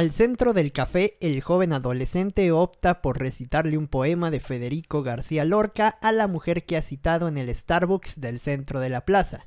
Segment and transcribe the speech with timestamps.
[0.00, 5.44] Al centro del café, el joven adolescente opta por recitarle un poema de Federico García
[5.44, 9.46] Lorca a la mujer que ha citado en el Starbucks del centro de la plaza.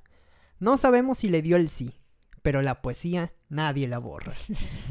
[0.60, 1.96] No sabemos si le dio el sí,
[2.44, 4.34] pero la poesía nadie la borra.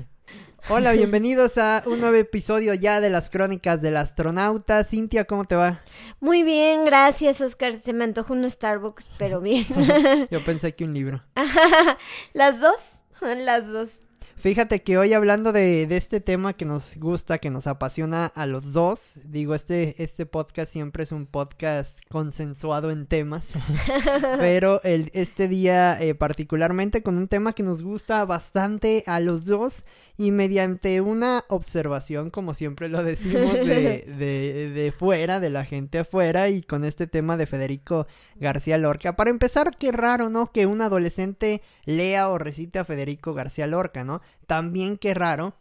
[0.69, 4.83] Hola, bienvenidos a un nuevo episodio ya de las crónicas del astronauta.
[4.83, 5.81] Cintia, ¿cómo te va?
[6.19, 7.75] Muy bien, gracias, Oscar.
[7.75, 9.65] Se me antojó un Starbucks, pero bien.
[10.33, 11.23] Yo pensé que un libro.
[12.33, 13.05] ¿Las dos?
[13.21, 14.01] Las dos.
[14.43, 18.47] Fíjate que hoy hablando de, de, este tema que nos gusta, que nos apasiona a
[18.47, 23.53] los dos, digo, este, este podcast siempre es un podcast consensuado en temas,
[24.41, 29.47] pero el, este día eh, particularmente con un tema que nos gusta bastante a los
[29.47, 29.85] dos
[30.19, 36.01] y mediante una observación, como siempre lo decimos, de, de, de fuera, de la gente
[36.01, 38.09] afuera y con este tema de Federico
[38.41, 39.15] García Lorca.
[39.15, 40.51] Para empezar, qué raro, ¿no?
[40.51, 44.21] Que un adolescente lea o recite a Federico García Lorca, ¿no?
[44.47, 45.55] También qué raro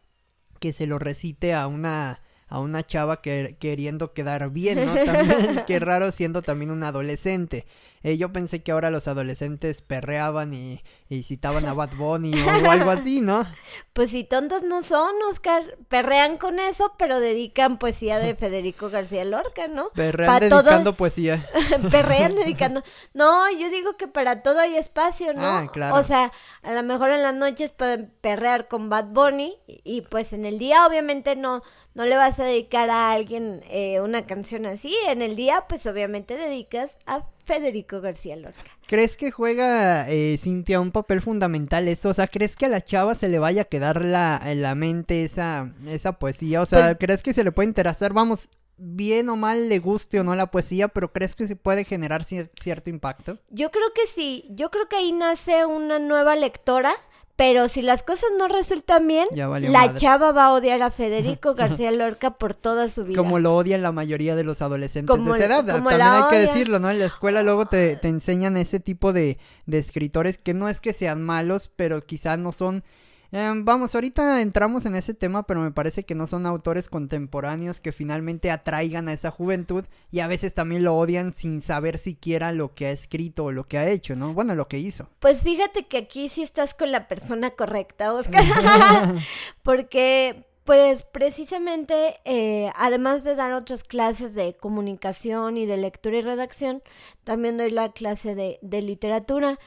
[0.60, 4.94] que se lo recite a una a una chava que, queriendo quedar bien, ¿no?
[5.06, 7.66] También qué raro siendo también un adolescente.
[8.04, 12.50] Eh, yo pensé que ahora los adolescentes perreaban y, y citaban a Bad Bunny o,
[12.72, 13.46] algo así, ¿no?
[13.94, 15.78] Pues si tontos no son, Oscar.
[15.88, 19.90] Perrean con eso, pero dedican poesía de Federico García Lorca, ¿no?
[19.94, 21.48] Perrean dedicando poesía.
[21.92, 22.84] Perrean dedicando.
[23.14, 25.46] No, yo digo que para todo hay espacio, ¿no?
[25.46, 25.96] Ah, claro.
[25.96, 26.32] O sea,
[26.64, 30.46] a lo mejor en las noches pueden perrear con Bad Bunny y, y pues en
[30.46, 31.62] el día obviamente no,
[31.94, 34.96] no le vas a dedicar a alguien eh, una canción así.
[35.08, 38.64] En el día, pues obviamente dedicas a Federico García Lorca.
[38.88, 42.08] ¿Crees que juega, eh, Cintia, un papel fundamental eso?
[42.08, 44.74] O sea, ¿crees que a la chava se le vaya a quedar la, en la
[44.74, 46.62] mente esa, esa poesía?
[46.62, 48.14] O sea, pues, ¿crees que se le puede interesar?
[48.14, 51.84] Vamos, bien o mal le guste o no la poesía, pero ¿crees que se puede
[51.84, 53.38] generar cierto impacto?
[53.50, 54.46] Yo creo que sí.
[54.52, 56.94] Yo creo que ahí nace una nueva lectora
[57.42, 59.96] pero si las cosas no resultan bien, la madre.
[59.96, 63.18] chava va a odiar a Federico García Lorca por toda su vida.
[63.18, 65.66] Como lo odian la mayoría de los adolescentes como, de esa edad.
[65.66, 66.92] También hay que decirlo, ¿no?
[66.92, 70.80] En la escuela luego te, te enseñan ese tipo de, de escritores que no es
[70.80, 72.84] que sean malos, pero quizás no son
[73.32, 77.80] eh, vamos, ahorita entramos en ese tema, pero me parece que no son autores contemporáneos
[77.80, 82.52] que finalmente atraigan a esa juventud y a veces también lo odian sin saber siquiera
[82.52, 84.34] lo que ha escrito o lo que ha hecho, ¿no?
[84.34, 85.08] Bueno, lo que hizo.
[85.20, 88.44] Pues fíjate que aquí sí estás con la persona correcta, Oscar.
[89.64, 96.22] Porque pues precisamente, eh, además de dar otras clases de comunicación y de lectura y
[96.22, 96.84] redacción,
[97.24, 99.58] también doy la clase de, de literatura.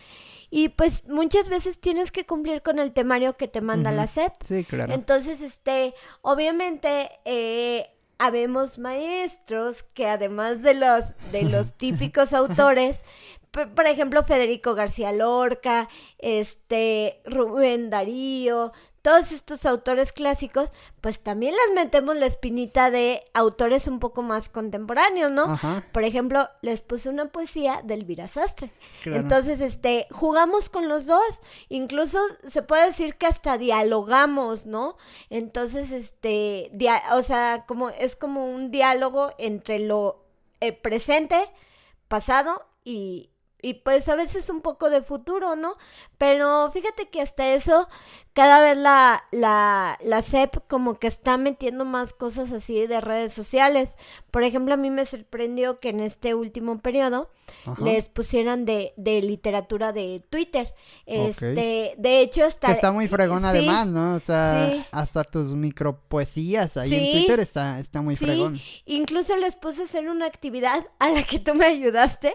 [0.56, 4.34] Y pues muchas veces tienes que cumplir con el temario que te manda la SEP.
[4.44, 4.92] Sí, claro.
[4.92, 13.02] Entonces, este, obviamente, eh, habemos maestros que además de los, de los típicos autores,
[13.50, 15.88] por ejemplo, Federico García Lorca,
[16.18, 18.70] este, Rubén Darío,
[19.04, 20.70] todos estos autores clásicos,
[21.02, 25.42] pues también les metemos la espinita de autores un poco más contemporáneos, ¿no?
[25.42, 25.84] Ajá.
[25.92, 28.70] Por ejemplo, les puse una poesía de Elvira Sastre.
[29.02, 29.20] Claro.
[29.20, 34.96] Entonces, este, jugamos con los dos, incluso se puede decir que hasta dialogamos, ¿no?
[35.28, 36.70] Entonces, este,
[37.12, 40.24] o sea, como es como un diálogo entre lo
[40.62, 41.50] eh, presente,
[42.08, 43.28] pasado y,
[43.64, 45.76] y pues a veces un poco de futuro, ¿no?
[46.18, 47.88] Pero fíjate que hasta eso,
[48.34, 53.32] cada vez la, la, la CEP como que está metiendo más cosas así de redes
[53.32, 53.96] sociales.
[54.32, 57.30] Por ejemplo, a mí me sorprendió que en este último periodo
[57.64, 57.80] Ajá.
[57.84, 60.74] les pusieran de, de literatura de Twitter.
[61.06, 61.92] Este, okay.
[61.96, 62.66] de hecho, está...
[62.66, 64.16] Que está muy fregón sí, además, ¿no?
[64.16, 64.84] O sea, sí.
[64.90, 68.60] hasta tus micropoesías ahí sí, en Twitter está, está muy fregón.
[68.84, 72.34] Incluso les puse a hacer una actividad a la que tú me ayudaste,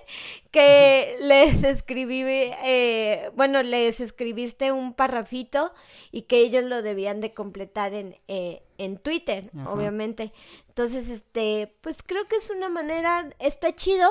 [0.50, 5.74] que les escribí, eh, bueno, les escribiste un parrafito
[6.12, 9.72] y que ellos lo debían de completar en, eh, en Twitter, Ajá.
[9.72, 10.34] obviamente.
[10.68, 14.10] Entonces, este, pues creo que es una manera, está chido,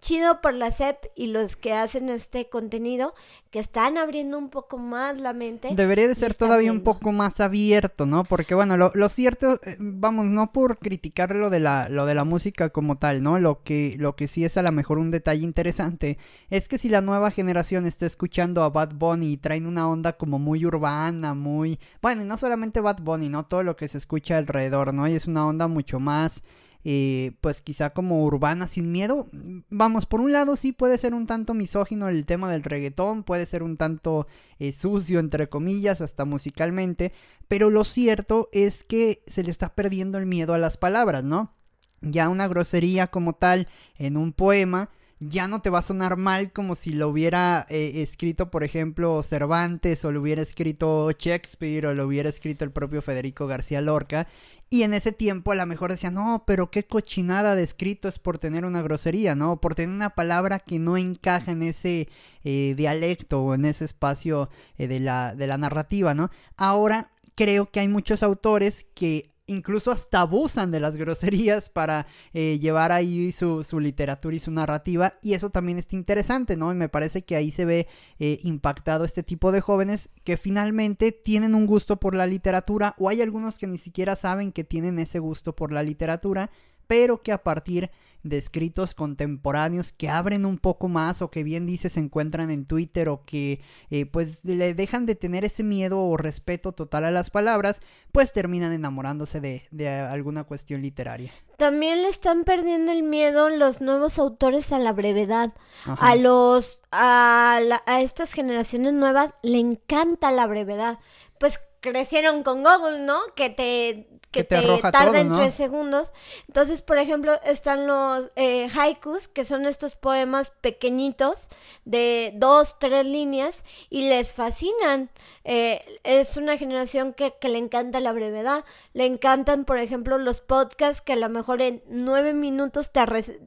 [0.00, 3.14] chido por la SEP y los que hacen este contenido
[3.50, 5.70] que están abriendo un poco más la mente.
[5.74, 6.80] Debería de ser todavía viendo.
[6.80, 8.24] un poco más abierto, ¿no?
[8.24, 12.14] Porque bueno, lo, lo cierto, eh, vamos, no por criticar lo de la lo de
[12.14, 13.38] la música como tal, ¿no?
[13.38, 16.18] Lo que lo que sí es a lo mejor un detalle interesante
[16.50, 20.12] es que si la nueva generación está escuchando a Bad Bunny y traen una onda
[20.14, 23.98] como muy urbana, muy bueno, y no solamente Bad Bunny, no todo lo que se
[23.98, 25.08] escucha alrededor, ¿no?
[25.08, 26.42] Y es una onda mucho más
[26.84, 29.26] eh, pues quizá como urbana sin miedo.
[29.68, 33.46] Vamos, por un lado sí puede ser un tanto misógino el tema del reggaetón, puede
[33.46, 34.26] ser un tanto
[34.58, 37.12] eh, sucio entre comillas, hasta musicalmente,
[37.48, 41.54] pero lo cierto es que se le está perdiendo el miedo a las palabras, ¿no?
[42.00, 43.66] Ya una grosería como tal
[43.96, 48.02] en un poema ya no te va a sonar mal como si lo hubiera eh,
[48.02, 53.02] escrito, por ejemplo, Cervantes o lo hubiera escrito Shakespeare o lo hubiera escrito el propio
[53.02, 54.28] Federico García Lorca.
[54.70, 58.18] Y en ese tiempo a lo mejor decían, no, pero qué cochinada de escrito es
[58.18, 59.60] por tener una grosería, ¿no?
[59.60, 62.08] Por tener una palabra que no encaja en ese
[62.44, 66.30] eh, dialecto o en ese espacio eh, de, la, de la narrativa, ¿no?
[66.56, 72.58] Ahora creo que hay muchos autores que incluso hasta abusan de las groserías para eh,
[72.60, 76.70] llevar ahí su, literatura y su narrativa y eso también está interesante, ¿no?
[76.70, 81.12] Y me parece que ahí se ve eh, impactado este tipo de jóvenes que finalmente
[81.12, 84.98] tienen un gusto por la literatura o hay algunos que ni siquiera saben que tienen
[84.98, 86.50] ese gusto por la literatura,
[86.86, 87.90] pero que a partir de
[88.30, 93.08] escritos contemporáneos que abren un poco más o que bien dice se encuentran en Twitter
[93.08, 93.60] o que
[93.90, 97.80] eh, pues le dejan de tener ese miedo o respeto total a las palabras,
[98.12, 101.32] pues terminan enamorándose de, de alguna cuestión literaria.
[101.56, 105.54] También le están perdiendo el miedo los nuevos autores a la brevedad.
[105.86, 110.98] A los a, a estas generaciones nuevas le encanta la brevedad.
[111.40, 113.20] Pues crecieron con Google, ¿no?
[113.34, 114.60] Que te que, te,
[114.92, 116.12] tarda en tres segundos.
[116.48, 121.48] Entonces, por ejemplo, están los eh, haikus, que son estos poemas pequeñitos
[121.86, 125.10] de dos, tres líneas y les fascinan.
[125.44, 128.66] Eh, es una generación que, que, le encanta la brevedad.
[128.92, 133.00] Le encantan, por ejemplo, los podcasts que a lo mejor en nueve minutos te,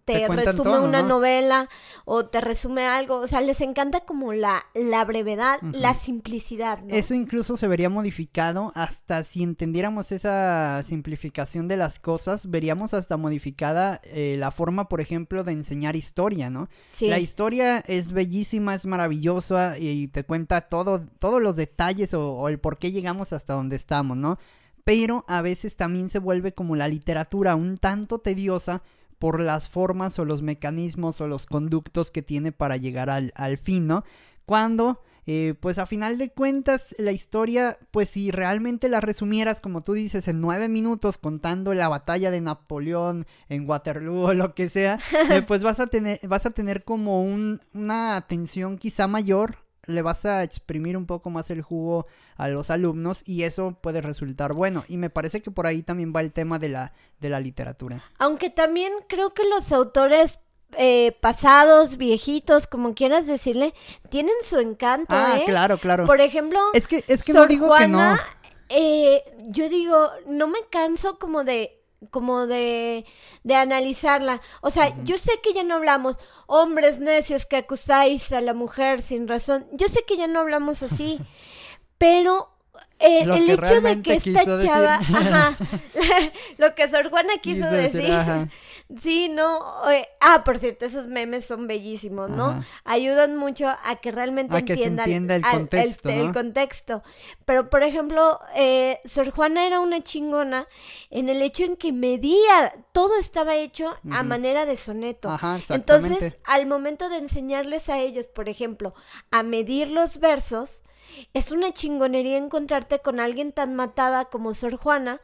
[0.04, 1.70] te, resume una novela
[2.06, 3.18] o te resume algo.
[3.18, 6.80] O sea, les encanta como la, la brevedad, la simplicidad.
[6.90, 8.21] Eso incluso se vería modificado
[8.76, 15.02] hasta si entendiéramos esa simplificación de las cosas, veríamos hasta modificada eh, la forma, por
[15.02, 16.70] ejemplo, de enseñar historia, ¿no?
[17.00, 22.50] La historia es bellísima, es maravillosa y te cuenta todo, todos los detalles o, o
[22.50, 24.38] el por qué llegamos hasta donde estamos, ¿no?
[24.84, 28.82] Pero a veces también se vuelve como la literatura un tanto tediosa
[29.20, 33.58] por las formas o los mecanismos o los conductos que tiene para llegar al, al
[33.58, 34.04] fin, ¿no?
[34.46, 39.82] Cuando eh, pues a final de cuentas la historia, pues si realmente la resumieras como
[39.82, 44.70] tú dices en nueve minutos contando la batalla de Napoleón en Waterloo o lo que
[44.70, 49.58] sea, eh, pues vas a tener, vas a tener como un, una atención quizá mayor
[49.88, 54.02] le vas a exprimir un poco más el jugo a los alumnos y eso puede
[54.02, 54.84] resultar bueno.
[54.88, 58.04] Y me parece que por ahí también va el tema de la, de la literatura.
[58.20, 60.40] Aunque también creo que los autores
[60.78, 63.74] eh, pasados, viejitos, como quieras decirle,
[64.10, 65.14] tienen su encanto.
[65.14, 65.44] Ah, ¿eh?
[65.46, 66.06] claro, claro.
[66.06, 68.18] Por ejemplo, es que, es que no digo que no.
[68.70, 71.78] Eh, yo digo, no me canso como de
[72.10, 73.06] como de,
[73.44, 74.42] de analizarla.
[74.62, 79.02] O sea, yo sé que ya no hablamos, hombres necios que acusáis a la mujer
[79.02, 79.68] sin razón.
[79.72, 81.20] Yo sé que ya no hablamos así,
[81.98, 82.52] pero
[83.00, 85.58] eh, el hecho de que esta chava, ajá,
[86.58, 88.14] lo que Sor Juana quiso, decir,
[89.00, 89.60] sí, no,
[90.20, 92.64] ah, por cierto, esos memes son bellísimos, ¿no?
[92.84, 97.04] Ayudan mucho a que realmente entiendan entienda el contexto, el, contexto.
[97.46, 100.68] Pero, por ejemplo, eh, Sor Juana era una chingona
[101.10, 105.30] en el hecho en que medía, todo estaba hecho a manera de soneto.
[105.30, 108.94] Ajá, Entonces, al momento de enseñarles a ellos, por ejemplo,
[109.30, 110.82] a medir los versos,
[111.34, 115.22] es una chingonería encontrarte con alguien tan matada como Sor Juana.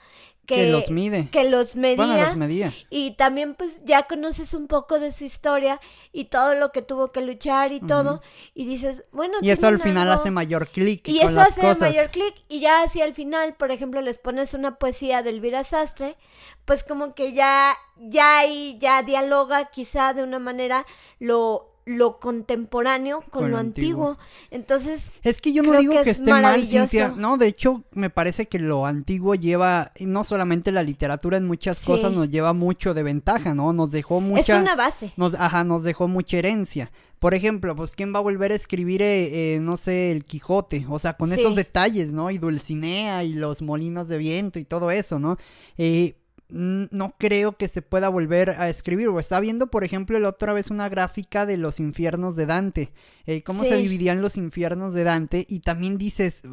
[0.47, 1.27] Que, los mide.
[1.29, 2.73] Que los medía, los medía.
[2.89, 5.81] Y también pues ya conoces un poco de su historia
[6.13, 8.21] y todo lo que tuvo que luchar y todo.
[8.53, 9.37] Y dices, bueno.
[9.41, 11.05] Y eso al final hace mayor clic.
[11.09, 12.33] Y eso hace mayor clic.
[12.47, 16.15] Y ya así al final, por ejemplo, les pones una poesía de Elvira Sastre,
[16.63, 20.85] pues como que ya, ya ahí ya dialoga quizá de una manera
[21.19, 24.17] lo lo contemporáneo con, lo antiguo.
[24.51, 27.13] Entonces, es que yo no digo que, esté mal, Cintia.
[27.15, 31.83] No, de hecho, me parece que lo antiguo lleva, no solamente la literatura, en muchas
[31.83, 33.71] cosas nos lleva mucho de ventaja, ¿no?
[33.71, 34.57] Nos dejó mucha.
[34.57, 35.13] Es una base.
[35.15, 36.91] Nos, ajá, nos dejó mucha herencia.
[37.19, 40.85] Por ejemplo, pues, ¿quién va a volver a escribir, eh, eh, no sé, el Quijote?
[40.89, 42.29] O sea, con esos detalles, ¿no?
[42.29, 45.37] Y Dulcinea y los molinos de viento y todo eso, ¿no?
[45.77, 46.17] Eh,
[46.49, 49.09] no creo que se pueda volver a escribir.
[49.09, 52.93] O está viendo, por ejemplo, la otra vez una gráfica de los infiernos de Dante.
[53.25, 55.45] Eh, cómo se dividían los infiernos de Dante.
[55.49, 56.43] Y también dices,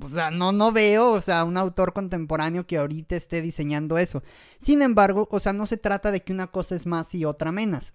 [0.00, 4.22] o sea, no, no veo, o sea, un autor contemporáneo que ahorita esté diseñando eso.
[4.58, 7.52] Sin embargo, o sea, no se trata de que una cosa es más y otra
[7.52, 7.94] menos.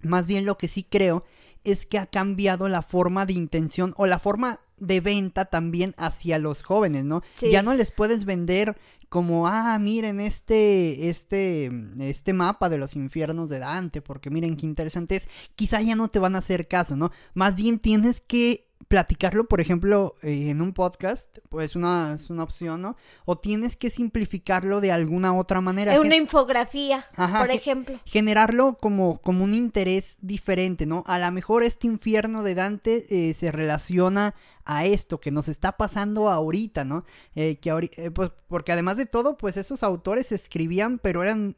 [0.00, 1.24] Más bien lo que sí creo
[1.64, 6.38] es que ha cambiado la forma de intención o la forma de venta también hacia
[6.38, 7.22] los jóvenes, ¿no?
[7.40, 8.76] Ya no les puedes vender
[9.08, 14.66] como, ah, miren este, este, este mapa de los infiernos de Dante, porque miren qué
[14.66, 17.10] interesante es, quizá ya no te van a hacer caso, ¿no?
[17.34, 22.44] Más bien tienes que platicarlo, por ejemplo, eh, en un podcast, pues una, es una
[22.44, 22.96] opción, ¿no?
[23.24, 25.94] O tienes que simplificarlo de alguna otra manera.
[25.94, 27.98] En una infografía, por ejemplo.
[28.04, 31.02] Generarlo como, como un interés diferente, ¿no?
[31.06, 34.34] A lo mejor este infierno de Dante eh, se relaciona
[34.66, 37.04] a esto que nos está pasando ahorita, ¿no?
[37.34, 41.56] Eh, que eh, pues, porque además de todo, pues esos autores escribían, pero eran,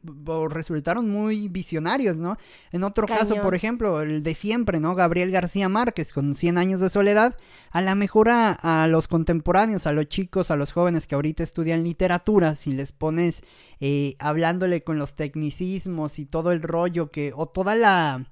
[0.49, 2.37] resultaron muy visionarios, ¿no?
[2.71, 4.95] En otro caso, por ejemplo, el de siempre, ¿no?
[4.95, 7.35] Gabriel García Márquez, con 100 años de soledad,
[7.71, 11.83] a la mejor a, los contemporáneos, a los chicos, a los jóvenes que ahorita estudian
[11.83, 13.41] literatura, si les pones
[13.79, 18.25] eh, hablándole con los tecnicismos y todo el rollo que, o toda la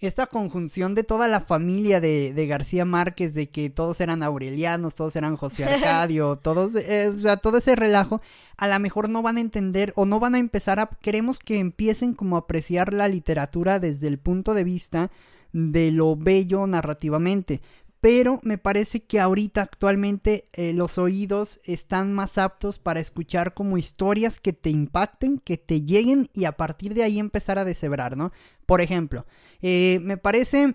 [0.00, 4.94] esta conjunción de toda la familia de, de, García Márquez, de que todos eran aurelianos,
[4.94, 8.20] todos eran José Arcadio, todos, eh, o sea, todo ese relajo,
[8.56, 11.58] a lo mejor no van a entender o no van a empezar a, queremos que
[11.58, 15.10] empiecen como a apreciar la literatura desde el punto de vista
[15.52, 17.60] de lo bello narrativamente.
[18.02, 23.78] Pero me parece que ahorita actualmente eh, los oídos están más aptos para escuchar como
[23.78, 28.16] historias que te impacten, que te lleguen y a partir de ahí empezar a deshebrar,
[28.16, 28.32] ¿no?
[28.66, 29.24] Por ejemplo,
[29.60, 30.74] eh, me parece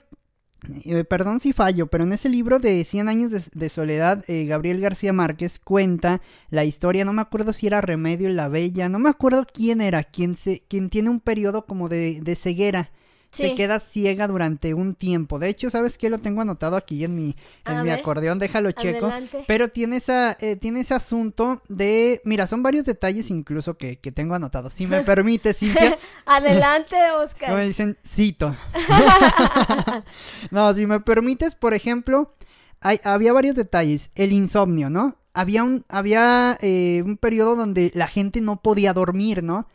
[0.86, 4.80] eh, perdón si fallo, pero en ese libro de 100 años de, soledad, eh, Gabriel
[4.80, 9.10] García Márquez cuenta la historia, no me acuerdo si era Remedio la Bella, no me
[9.10, 12.90] acuerdo quién era, quién, se, quién tiene un periodo como de, de ceguera
[13.32, 15.40] se queda ciega durante un tiempo.
[15.40, 16.10] De hecho, ¿sabes qué?
[16.10, 19.12] Lo tengo anotado aquí en mi, en mi acordeón, déjalo checo.
[19.48, 24.12] Pero tiene, esa, eh, tiene ese asunto de, mira, son varios detalles incluso que, que
[24.12, 24.74] tengo anotados.
[24.74, 25.98] Si me permite, Cintia.
[26.26, 27.54] Adelante, Oscar.
[27.54, 28.56] Me dicen, cito.
[30.52, 32.34] no, si me permites, por ejemplo,
[32.82, 34.12] hay, había varios detalles.
[34.16, 35.16] El insomnio, ¿no?
[35.34, 39.68] Había un, había eh, un periodo donde la gente no podía dormir, ¿no?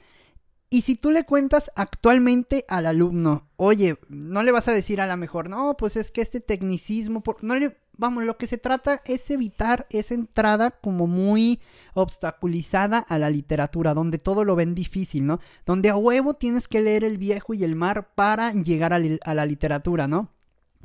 [0.72, 5.06] Y si tú le cuentas actualmente al alumno, oye, no le vas a decir a
[5.06, 9.02] la mejor, no, pues es que este tecnicismo, no le, vamos, lo que se trata
[9.04, 11.60] es evitar esa entrada como muy
[11.92, 15.40] obstaculizada a la literatura, donde todo lo ven difícil, ¿no?
[15.66, 19.34] Donde a huevo tienes que leer el viejo y el mar para llegar a, a
[19.34, 20.30] la literatura, ¿no?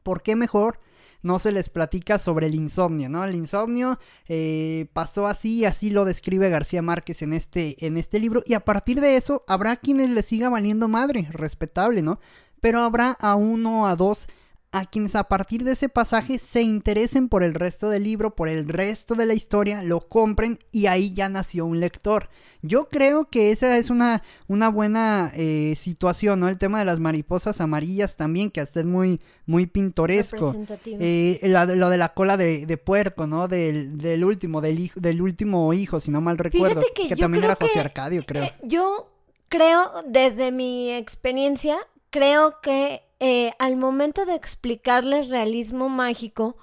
[0.03, 0.81] ¿Por qué mejor
[1.27, 3.23] no se les platica sobre el insomnio, ¿no?
[3.23, 8.41] El insomnio eh, pasó así, así lo describe García Márquez en este, en este libro,
[8.45, 12.19] y a partir de eso habrá quienes le siga valiendo madre, respetable, ¿no?
[12.61, 14.27] Pero habrá a uno a dos
[14.71, 18.49] a quienes a partir de ese pasaje se interesen por el resto del libro, por
[18.49, 22.29] el resto de la historia, lo compren y ahí ya nació un lector.
[22.61, 26.49] Yo creo que esa es una, una buena eh, situación, ¿no?
[26.49, 30.55] El tema de las mariposas amarillas también, que hasta es muy, muy pintoresco.
[30.85, 33.47] Eh, lo de la cola de, puerco, ¿no?
[33.47, 36.81] Del, del último, del, del último hijo, si no mal recuerdo.
[36.93, 38.43] Que, también era José Arcadio, creo.
[38.43, 39.11] Eh, yo
[39.47, 41.77] creo, desde mi experiencia,
[42.09, 46.57] creo que eh, al momento de explicarles realismo mágico,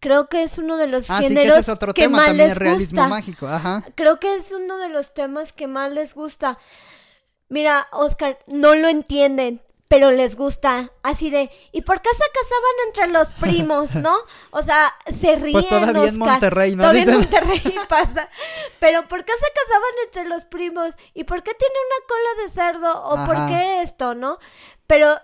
[0.00, 3.08] creo que es uno de los ah, géneros que, más les gusta.
[3.08, 3.46] Mágico.
[3.46, 3.84] Ajá.
[3.94, 6.58] Creo que es uno de los temas que más les gusta.
[7.48, 10.90] Mira, Oscar, no lo entienden, pero les gusta.
[11.02, 14.14] Así de, ¿y por qué se casaban entre los primos, no?
[14.50, 16.84] O sea, se ríen, pues todavía en Monterrey, ¿no?
[16.84, 18.30] Todavía en Monterrey pasa.
[18.78, 20.94] Pero ¿por qué se casaban entre los primos?
[21.12, 23.04] ¿Y por qué tiene una cola de cerdo?
[23.04, 24.38] ¿O por qué esto, no?
[24.86, 25.14] Pero,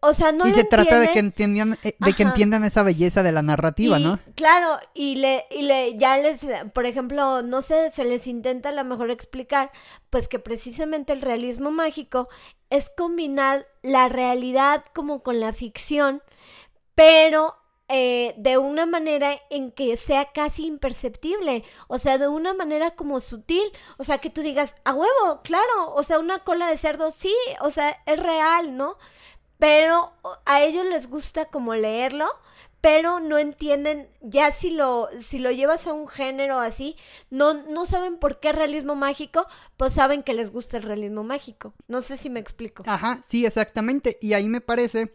[0.00, 3.22] o sea, no Y se trata de que entiendan, eh, de que entiendan esa belleza
[3.22, 4.18] de la narrativa, ¿no?
[4.34, 6.40] Claro, y le, y le, ya les,
[6.74, 9.70] por ejemplo, no sé, se les intenta a lo mejor explicar,
[10.10, 12.28] pues que precisamente el realismo mágico
[12.70, 16.22] es combinar la realidad como con la ficción,
[16.94, 17.56] pero
[17.88, 23.20] eh, de una manera en que sea casi imperceptible, o sea, de una manera como
[23.20, 27.12] sutil, o sea, que tú digas, a huevo, claro, o sea, una cola de cerdo,
[27.12, 28.98] sí, o sea, es real, ¿no?
[29.58, 30.12] Pero
[30.44, 32.26] a ellos les gusta como leerlo,
[32.80, 36.96] pero no entienden, ya si lo, si lo llevas a un género así,
[37.30, 39.46] no, no saben por qué realismo mágico,
[39.76, 41.74] pues saben que les gusta el realismo mágico.
[41.88, 42.84] No sé si me explico.
[42.86, 44.18] Ajá, sí, exactamente.
[44.20, 45.12] Y ahí me parece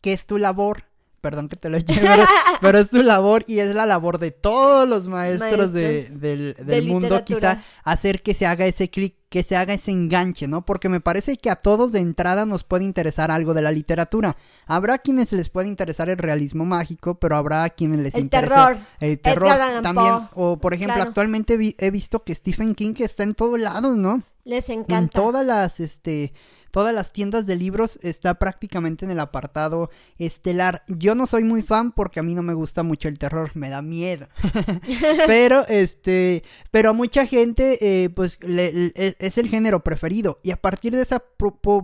[0.00, 0.91] que es tu labor
[1.22, 2.26] perdón que te lo lleve,
[2.60, 6.54] pero, es su labor y es la labor de todos los maestros, del,
[6.86, 10.66] mundo, quizá hacer que se haga ese clic, que se haga ese enganche, ¿no?
[10.66, 14.36] Porque me parece que a todos de entrada nos puede interesar algo de la literatura.
[14.66, 18.76] Habrá quienes les puede interesar el realismo mágico, pero habrá quienes les el terror.
[19.00, 20.28] el terror también.
[20.34, 24.22] O por ejemplo, actualmente he visto que Stephen King está en todos lados, ¿no?
[24.44, 24.98] Les encanta.
[24.98, 26.32] En todas las, este,
[26.72, 30.82] todas las tiendas de libros está prácticamente en el apartado estelar.
[30.88, 33.68] Yo no soy muy fan porque a mí no me gusta mucho el terror, me
[33.68, 34.26] da miedo.
[35.26, 40.50] pero este, pero a mucha gente eh, pues le, e, es el género preferido y
[40.50, 41.22] a partir de esa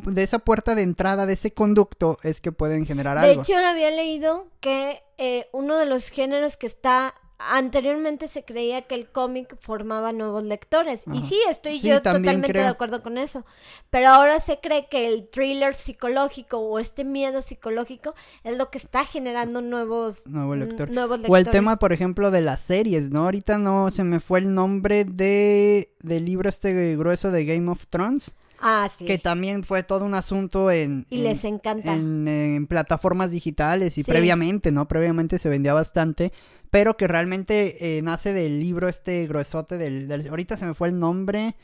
[0.07, 3.35] de esa puerta de entrada de ese conducto es que pueden generar algo.
[3.35, 8.83] De hecho había leído que eh, uno de los géneros que está anteriormente se creía
[8.83, 11.05] que el cómic formaba nuevos lectores.
[11.13, 13.45] Y sí, estoy yo totalmente de acuerdo con eso.
[13.91, 18.79] Pero ahora se cree que el thriller psicológico o este miedo psicológico es lo que
[18.79, 20.97] está generando nuevos, lectores.
[21.29, 23.25] O el tema, por ejemplo, de las series, ¿no?
[23.25, 27.87] Ahorita no se me fue el nombre de del libro este grueso de Game of
[27.89, 28.35] Thrones.
[28.61, 29.05] Ah, sí.
[29.05, 31.07] Que también fue todo un asunto en...
[31.11, 31.95] Y les encanta.
[31.95, 34.89] En, plataformas digitales y previamente, ¿no?
[34.89, 36.33] Previamente se vendía bastante,
[36.71, 40.29] pero que realmente eh, nace del libro este gruesote del, del...
[40.29, 41.55] Ahorita se me fue el nombre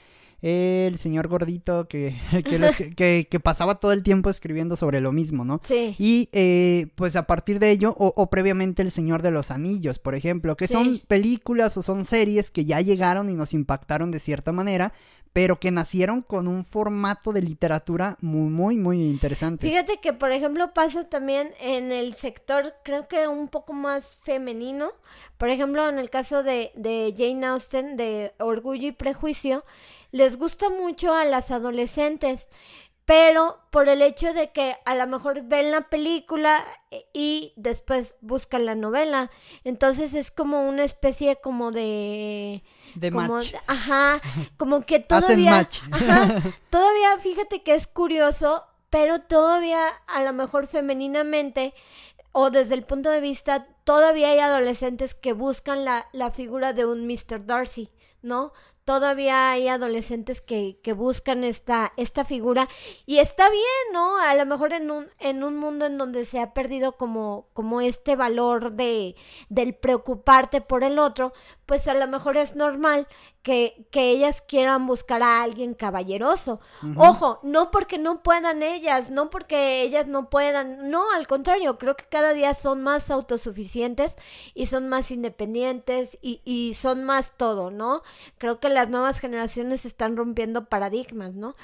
[0.47, 2.15] el señor gordito que,
[2.97, 5.61] que, que, pasaba todo el tiempo escribiendo sobre lo mismo, ¿no?
[5.65, 5.95] Sí.
[5.99, 10.15] Y eh, pues a partir de ello, o, previamente El Señor de los Anillos, por
[10.15, 14.53] ejemplo, que son películas o son series que ya llegaron y nos impactaron de cierta
[14.53, 14.93] manera,
[15.35, 19.69] pero que nacieron con un formato de literatura muy, muy, muy interesante.
[19.69, 24.93] Fíjate que, por ejemplo, pasa también en el sector, creo que un poco más femenino.
[25.37, 29.65] Por ejemplo, en el caso de, de Jane Austen, de Orgullo y Prejuicio,
[30.13, 32.49] les gusta mucho a las adolescentes
[33.07, 38.17] pero por el hecho de que a lo mejor ven la película eh, y después
[38.21, 39.31] buscan la novela.
[39.63, 42.63] Entonces es como una especie como de...
[42.95, 43.55] De match.
[43.67, 44.21] Ajá,
[44.57, 45.69] como que todavía...
[46.71, 51.75] todavía fíjate que es curioso, pero todavía a lo mejor femeninamente
[52.33, 56.85] o desde el punto de vista, todavía hay adolescentes que buscan la, la figura de
[56.85, 57.47] un Mr.
[57.47, 57.91] Darcy,
[58.23, 58.53] ¿no?
[58.85, 62.69] Todavía hay adolescentes que, que buscan esta, esta figura
[63.07, 63.63] y está bien,
[63.93, 64.19] ¿no?
[64.19, 67.81] A lo mejor en un, en un mundo en donde se ha perdido como, como
[67.81, 69.17] este valor de,
[69.49, 71.33] del preocuparte por el otro,
[71.67, 73.09] pues a lo mejor es normal
[73.45, 76.61] que, que ellas quieran buscar a alguien caballeroso.
[76.97, 81.95] Ojo, no porque no puedan ellas, no porque ellas no puedan, no, al contrario, creo
[81.95, 84.17] que cada día son más autosuficientes
[84.55, 88.03] y son más independientes y, y son más todo, ¿no?
[88.39, 91.55] Creo que las nuevas generaciones están rompiendo paradigmas, ¿no?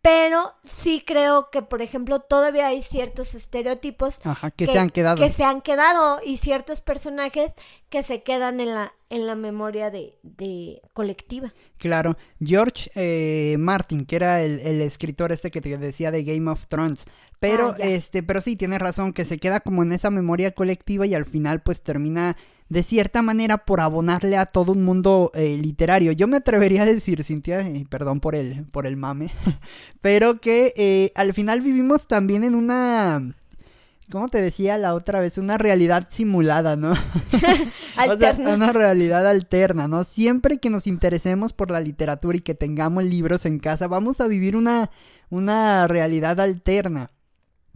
[0.00, 4.20] Pero sí creo que, por ejemplo, todavía hay ciertos estereotipos
[4.56, 5.22] que, se han quedado.
[5.22, 7.52] Que se han quedado y ciertos personajes
[7.88, 11.52] que se quedan en la, en la memoria de, de colectiva.
[11.78, 16.48] Claro, George eh, Martin, que era el, el, escritor este que te decía de Game
[16.48, 17.06] of Thrones,
[17.40, 21.06] pero ah, este, pero sí, tienes razón, que se queda como en esa memoria colectiva
[21.06, 22.36] y al final pues termina
[22.68, 26.12] de cierta manera por abonarle a todo un mundo eh, literario.
[26.12, 29.30] Yo me atrevería a decir, Cintia, y perdón por el, por el mame,
[30.00, 33.34] pero que eh, al final vivimos también en una...
[34.10, 35.36] ¿Cómo te decía la otra vez?
[35.36, 36.94] Una realidad simulada, ¿no?
[37.96, 38.54] alterna.
[38.54, 40.02] una realidad alterna, ¿no?
[40.02, 44.26] Siempre que nos interesemos por la literatura y que tengamos libros en casa, vamos a
[44.26, 44.90] vivir una,
[45.28, 47.10] una realidad alterna.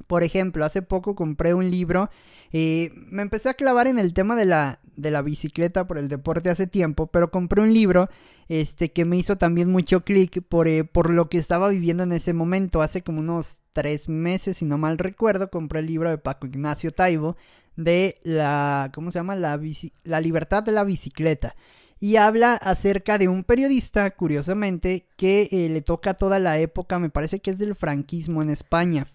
[0.06, 2.08] Por ejemplo, hace poco compré un libro
[2.50, 6.08] y me empecé a clavar en el tema de la, de la bicicleta por el
[6.08, 8.08] deporte hace tiempo, pero compré un libro
[8.48, 12.12] este, que me hizo también mucho clic por, eh, por lo que estaba viviendo en
[12.12, 12.80] ese momento.
[12.80, 16.92] Hace como unos tres meses, si no mal recuerdo, compré el libro de Paco Ignacio
[16.92, 17.36] Taibo
[17.76, 19.36] de la, ¿cómo se llama?
[19.36, 19.60] La,
[20.04, 21.54] la libertad de la bicicleta
[21.98, 27.10] y habla acerca de un periodista, curiosamente, que eh, le toca toda la época, me
[27.10, 29.06] parece que es del franquismo en España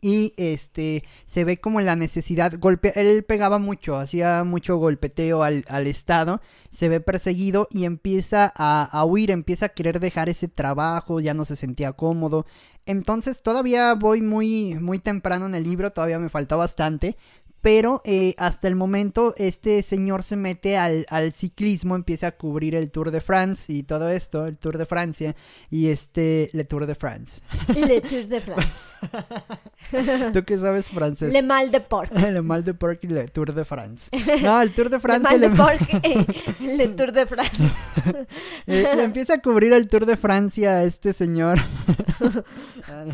[0.00, 5.64] y este se ve como la necesidad golpe él pegaba mucho hacía mucho golpeteo al,
[5.68, 10.48] al estado se ve perseguido y empieza a, a, huir empieza a querer dejar ese
[10.48, 12.46] trabajo ya no se sentía cómodo.
[12.86, 17.16] Entonces todavía voy muy muy temprano en el libro todavía me falta bastante
[17.64, 22.74] pero eh, hasta el momento este señor se mete al, al, ciclismo, empieza a cubrir
[22.74, 25.34] el Tour de France y todo esto, el Tour de Francia
[25.70, 27.40] y este, le Tour de France.
[27.74, 28.70] Le Tour de France.
[30.34, 31.32] ¿Tú qué sabes francés?
[31.32, 32.12] Le Mal de Porc.
[32.32, 34.10] le Mal de Porc y le Tour de France.
[34.42, 35.38] No, el Tour de France.
[35.38, 37.62] Le Mal de Porc le Tour de France.
[38.66, 41.58] Eh, le empieza a cubrir el Tour de Francia a este señor.
[42.88, 43.04] Ah,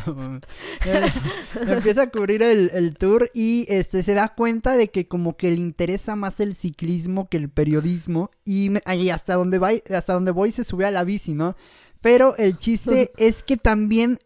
[1.55, 5.51] empieza a cubrir el, el tour y este se da cuenta de que como que
[5.51, 8.71] le interesa más el ciclismo que el periodismo y,
[9.11, 11.57] hasta donde va, hasta donde voy se sube a la bici, ¿no?
[12.01, 14.19] Pero el chiste es que también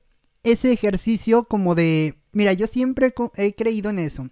[0.45, 4.31] ese ejercicio como de, mira, yo siempre he creído en eso.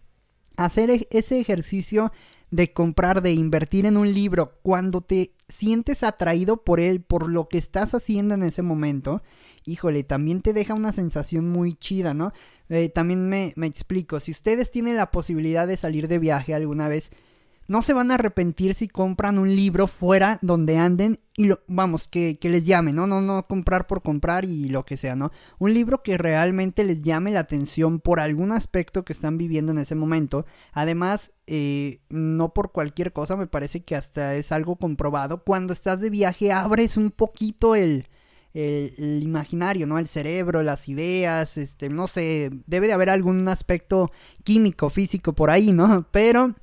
[0.56, 2.12] Hacer e-, ese ejercicio
[2.52, 7.48] de comprar, de invertir en un libro, cuando te sientes atraído por él, por lo
[7.48, 9.20] que estás haciendo en ese momento,
[9.64, 12.32] híjole, también te deja una sensación muy chida, ¿no?
[12.68, 16.88] Eh, también me, me explico, si ustedes tienen la posibilidad de salir de viaje alguna
[16.88, 17.10] vez,
[17.68, 22.06] no se van a arrepentir si compran un libro fuera donde anden y lo, vamos,
[22.06, 23.06] que, que, les llame, ¿no?
[23.06, 25.30] No, no comprar por comprar y lo que sea, ¿no?
[25.58, 29.78] Un libro que realmente les llame la atención por algún aspecto que están viviendo en
[29.78, 30.44] ese momento.
[30.72, 35.42] Además, eh, no por cualquier cosa, me parece que hasta es algo comprobado.
[35.42, 38.06] Cuando estás de viaje, abres un poquito el,
[38.54, 39.98] el, imaginario, ¿no?
[39.98, 44.10] El cerebro, las ideas, este, no sé, debe de haber algún aspecto
[44.44, 46.06] químico, físico por ahí, ¿no?
[46.10, 46.54] Pero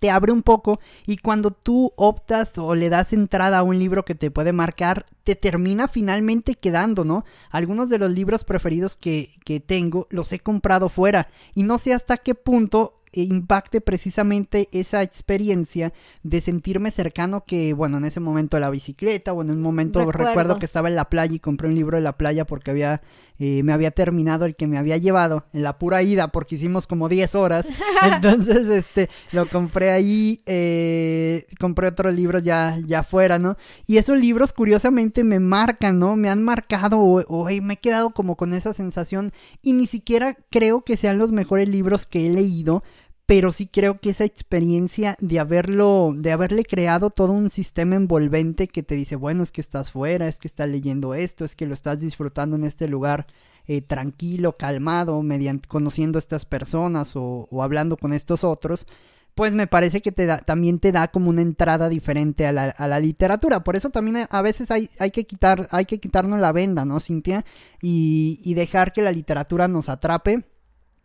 [0.00, 4.04] te abre un poco y cuando tú optas o le das entrada a un libro
[4.04, 7.24] que te puede marcar, te termina finalmente quedando, ¿no?
[7.50, 11.94] Algunos de los libros preferidos que, que tengo los he comprado fuera y no sé
[11.94, 15.92] hasta qué punto impacte precisamente esa experiencia
[16.22, 20.58] de sentirme cercano que, bueno, en ese momento la bicicleta o en un momento recuerdo
[20.58, 23.00] que estaba en la playa y compré un libro de la playa porque había
[23.40, 26.88] eh, me había terminado el que me había llevado en la pura ida porque hicimos
[26.88, 27.68] como 10 horas.
[28.02, 33.56] Entonces, este, lo compré ahí, eh, compré otros libros ya, ya fuera, ¿no?
[33.86, 36.16] Y esos libros curiosamente me marcan, ¿no?
[36.16, 40.36] Me han marcado o, o me he quedado como con esa sensación y ni siquiera
[40.50, 42.82] creo que sean los mejores libros que he leído,
[43.28, 48.68] pero sí creo que esa experiencia de haberlo, de haberle creado todo un sistema envolvente
[48.68, 51.66] que te dice, bueno, es que estás fuera, es que estás leyendo esto, es que
[51.66, 53.26] lo estás disfrutando en este lugar
[53.66, 58.86] eh, tranquilo, calmado, mediante conociendo a estas personas o, hablando con estos otros,
[59.34, 62.64] pues me parece que te da, también te da como una entrada diferente a la,
[62.64, 63.62] a la literatura.
[63.62, 66.98] Por eso también a veces hay, hay, que quitar, hay que quitarnos la venda, ¿no,
[66.98, 67.44] Cintia?
[67.82, 70.46] Y, y dejar que la literatura nos atrape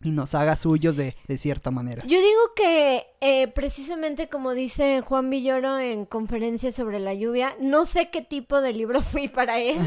[0.04, 2.02] y nos haga suyos de, de, cierta manera.
[2.06, 7.86] Yo digo que eh, precisamente como dice Juan Villoro en conferencia sobre la lluvia, no
[7.86, 9.78] sé qué tipo de libro fui para él,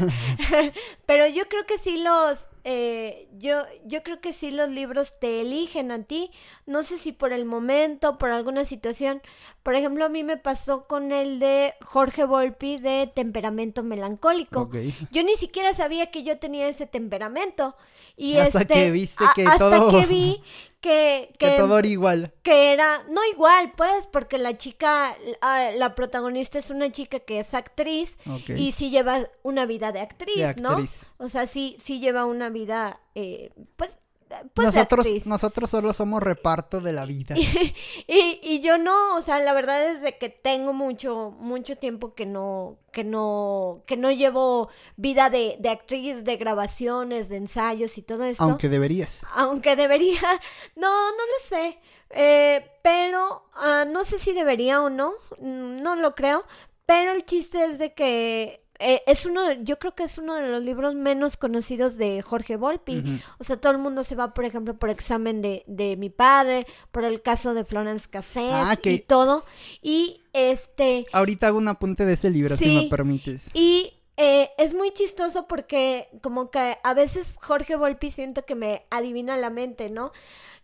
[1.06, 5.40] pero yo creo que sí los, eh, yo, yo creo que sí los libros te
[5.40, 6.30] eligen a ti,
[6.66, 9.22] no sé si por el momento, por alguna situación,
[9.62, 14.94] por ejemplo a mí me pasó con el de Jorge Volpi de temperamento melancólico, okay.
[15.10, 17.74] yo ni siquiera sabía que yo tenía ese temperamento.
[18.18, 19.90] Y hasta este, que viste que a, hasta todo...
[19.90, 20.42] que vi
[20.80, 22.34] que, que, que, todo era igual.
[22.42, 27.40] Que era, no igual, pues, porque la chica, la, la protagonista es una chica que
[27.40, 28.60] es actriz okay.
[28.60, 31.06] y sí lleva una vida de actriz, de actriz.
[31.18, 31.24] ¿no?
[31.24, 33.98] O sea, sí, sí lleva una vida, eh, pues,
[34.54, 37.34] pues nosotros, nosotros solo somos reparto de la vida.
[37.36, 37.42] Y,
[38.06, 42.14] y, y, yo no, o sea, la verdad es de que tengo mucho, mucho tiempo
[42.14, 47.96] que no, que no, que no llevo vida de, de actriz, de grabaciones, de ensayos
[47.98, 48.44] y todo esto.
[48.44, 49.24] Aunque deberías.
[49.34, 50.20] Aunque debería.
[50.76, 51.78] No, no lo sé.
[52.10, 55.14] Eh, pero uh, no sé si debería o no.
[55.40, 56.44] No lo creo.
[56.86, 60.48] Pero el chiste es de que eh, es uno, yo creo que es uno de
[60.48, 62.98] los libros menos conocidos de Jorge Volpi.
[62.98, 63.20] Uh -huh.
[63.38, 66.66] O sea, todo el mundo se va, por ejemplo, por examen de, de mi padre,
[66.92, 68.92] por el caso de Florence Cassés ah, que...
[68.92, 69.44] y todo.
[69.82, 71.06] Y este.
[71.12, 73.50] Ahorita hago un apunte de ese libro, sí, si me permites.
[73.52, 78.84] Y eh, es muy chistoso porque como que a veces Jorge Volpi siento que me
[78.90, 80.10] adivina la mente, ¿no?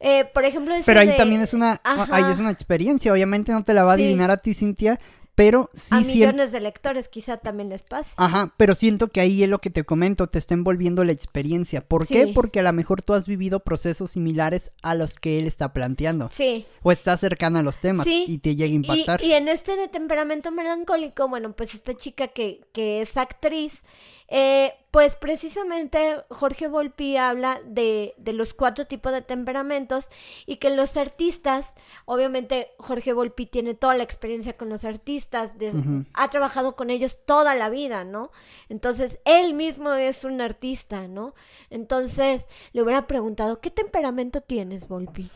[0.00, 1.14] Eh, por ejemplo, pero ahí de...
[1.14, 2.08] también es una, Ajá.
[2.10, 4.32] ahí es una experiencia, obviamente no te la va a adivinar sí.
[4.32, 5.00] a ti, Cintia,
[5.34, 8.14] pero sí a millones de lectores quizá también les pasa.
[8.16, 11.80] Ajá, pero siento que ahí es lo que te comento, te está envolviendo la experiencia.
[11.80, 12.14] ¿Por sí.
[12.14, 12.26] qué?
[12.28, 16.28] Porque a lo mejor tú has vivido procesos similares a los que él está planteando.
[16.30, 16.66] Sí.
[16.82, 18.24] O está cercano a los temas sí.
[18.28, 19.22] y te llega a impactar.
[19.22, 23.82] Y, y, en este de temperamento melancólico, bueno, pues esta chica que, que es actriz,
[24.28, 30.08] eh, pues precisamente Jorge Volpi habla de, de, los cuatro tipos de temperamentos
[30.46, 35.70] y que los artistas, obviamente Jorge Volpi tiene toda la experiencia con los artistas, de,
[35.72, 36.06] uh -huh.
[36.14, 38.30] ha trabajado con ellos toda la vida, ¿no?
[38.68, 41.34] Entonces, él mismo es un artista, ¿no?
[41.70, 45.30] Entonces, le hubiera preguntado, ¿qué temperamento tienes, Volpi?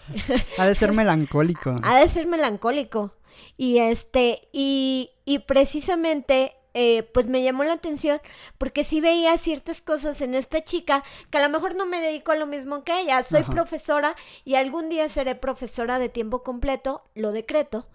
[0.56, 1.80] ha de ser melancólico.
[1.82, 3.12] ha de ser melancólico.
[3.56, 8.20] Y este, y, y precisamente eh, pues me llamó la atención
[8.58, 12.32] porque sí veía ciertas cosas en esta chica que a lo mejor no me dedico
[12.32, 13.22] a lo mismo que ella.
[13.22, 13.50] Soy Ajá.
[13.50, 17.86] profesora y algún día seré profesora de tiempo completo, lo decreto,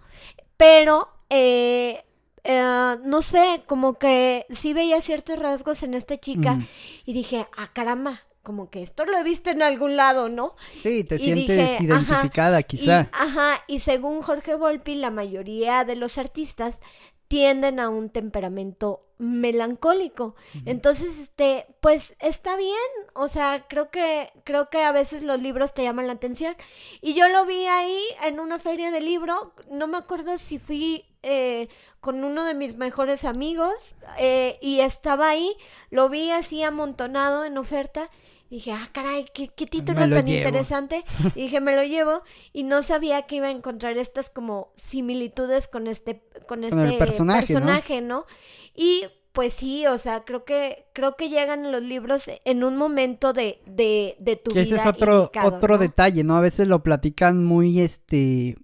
[0.56, 2.04] pero eh,
[2.44, 6.68] eh, no sé, como que sí veía ciertos rasgos en esta chica mm.
[7.06, 10.54] y dije, ah, caramba, como que esto lo he visto en algún lado, ¿no?
[10.66, 13.00] Sí, te y sientes dije, identificada ajá, quizá.
[13.02, 16.82] Y, ajá, y según Jorge Volpi, la mayoría de los artistas
[17.28, 20.34] tienden a un temperamento melancólico.
[20.66, 22.76] Entonces, este, pues está bien,
[23.14, 26.56] o sea, creo que creo que a veces los libros te llaman la atención
[27.00, 31.04] y yo lo vi ahí en una feria de libro, no me acuerdo si fui
[31.22, 31.68] eh,
[32.00, 33.72] con uno de mis mejores amigos
[34.18, 35.56] eh, y estaba ahí,
[35.90, 38.10] lo vi así amontonado en oferta
[38.54, 41.04] dije, ah, caray, qué, título tan interesante.
[41.34, 42.22] Y dije, me lo llevo.
[42.52, 48.00] Y no sabía que iba a encontrar estas como similitudes con este, con este personaje,
[48.00, 48.26] ¿no?
[48.74, 53.32] Y pues sí, o sea, creo que, creo que llegan los libros en un momento
[53.32, 54.62] de, de, de tu vida.
[54.62, 56.36] Ese es otro, otro detalle, ¿no?
[56.36, 58.56] A veces lo platican muy, este,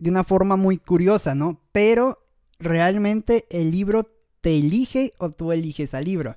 [0.00, 1.60] de una forma muy curiosa, ¿no?
[1.70, 2.26] Pero
[2.58, 6.36] realmente el libro te elige o tú eliges al libro.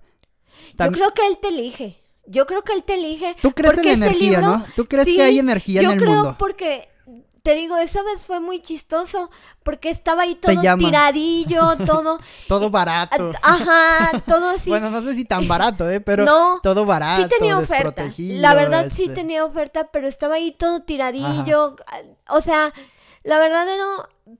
[0.78, 2.00] Yo creo que él te elige.
[2.30, 3.36] Yo creo que él te elige.
[3.42, 4.63] Tú crees en la energía, ¿no?
[4.76, 6.06] Tú crees que hay energía en el mundo.
[6.06, 6.89] Yo creo porque
[7.42, 9.32] te digo, esa vez fue muy chistoso
[9.63, 12.20] porque estaba ahí todo tiradillo, todo.
[12.48, 13.32] todo barato.
[13.42, 14.70] Ajá, todo así.
[14.70, 16.02] bueno, no sé si tan barato, ¿eh?
[16.02, 17.24] Pero no, todo barato.
[17.24, 18.06] Sí tenía oferta.
[18.18, 19.15] La verdad sí este.
[19.15, 21.76] tenía oferta, pero estaba ahí todo tiradillo.
[22.30, 22.74] O sea,
[23.24, 23.86] la verdad era.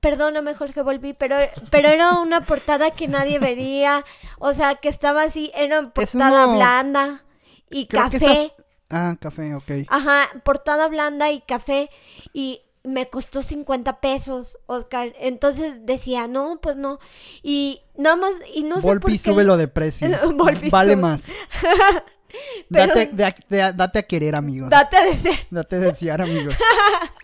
[0.02, 1.36] Perdóname, Jorge, volví, pero,
[1.71, 4.06] pero era una portada que nadie vería.
[4.38, 7.23] O sea, que estaba así, era portada blanda
[7.69, 8.53] y café.
[8.89, 9.71] Ah, café, ok.
[9.88, 11.89] Ajá, portada blanda y café.
[12.34, 15.13] Y me costó 50 pesos, Oscar.
[15.19, 16.99] Entonces decía, no, pues no.
[17.43, 19.17] Y nada más, y no sé por qué.
[19.17, 20.10] súbelo de precio.
[20.71, 21.25] vale más.
[22.69, 24.67] date, date, a querer, amigo.
[24.69, 25.39] Date a desear.
[25.51, 26.51] Date a desear, amigo.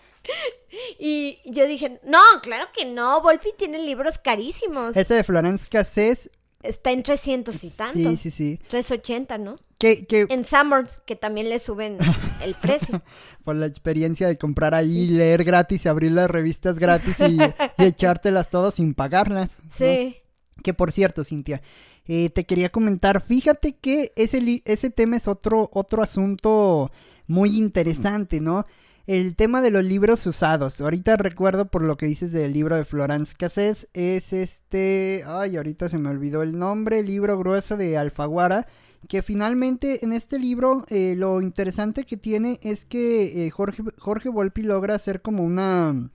[0.98, 3.20] y yo dije, no, claro que no.
[3.22, 4.96] Volpi tiene libros carísimos.
[4.96, 6.30] Ese de Florence Cassés
[6.66, 7.92] Está en 300 y tanto.
[7.92, 8.60] Sí, sí, sí.
[8.68, 9.54] 380, ¿no?
[9.86, 10.26] Que, que...
[10.34, 11.96] En Summers, que también le suben
[12.42, 13.02] el precio.
[13.44, 17.38] Por la experiencia de comprar ahí, leer gratis y abrir las revistas gratis y,
[17.82, 19.58] echártelas todas sin pagarlas.
[19.70, 20.16] Sí.
[20.62, 21.62] Que por cierto, Cintia,
[22.06, 26.90] eh, te quería comentar, fíjate que ese, ese tema es otro, otro asunto
[27.26, 28.66] muy interesante, ¿no?
[29.06, 30.80] el tema de los libros usados.
[30.80, 33.88] Ahorita recuerdo por lo que dices del libro de Florence Cassés.
[33.94, 35.22] Es este.
[35.26, 37.02] Ay, ahorita se me olvidó el nombre.
[37.02, 38.66] Libro grueso de Alfaguara.
[39.08, 44.28] Que finalmente en este libro eh, lo interesante que tiene es que eh, Jorge, Jorge
[44.28, 46.10] Volpi logra hacer como una.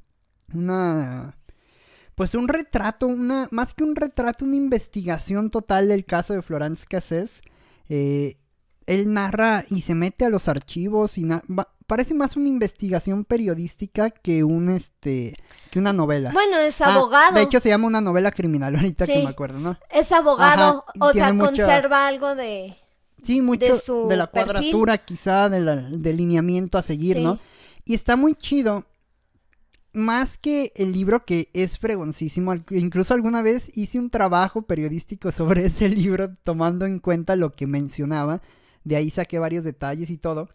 [0.54, 1.38] Una.
[2.16, 3.48] Pues un retrato, una.
[3.52, 7.42] Más que un retrato, una investigación total del caso de Florence Cassés.
[7.88, 8.38] Eh,
[8.88, 11.26] él narra y se mete a los archivos y
[11.88, 15.36] parece más una investigación periodística que un este
[15.70, 16.32] que una novela.
[16.32, 17.36] Bueno, es ah, abogado.
[17.36, 19.78] de hecho se llama una novela criminal ahorita que me acuerdo, ¿no?
[19.90, 22.76] Es abogado, o sea, conserva algo de
[23.24, 27.40] Sí, mucho de, la cuadratura quizá del lineamiento a seguir, ¿no?
[27.86, 28.86] Y está muy chido
[29.94, 35.66] más que el libro que es fregoncísimo, incluso alguna vez hice un trabajo periodístico sobre
[35.66, 38.42] ese libro tomando en cuenta lo que mencionaba
[38.84, 40.50] de ahí saqué varios detalles y todo.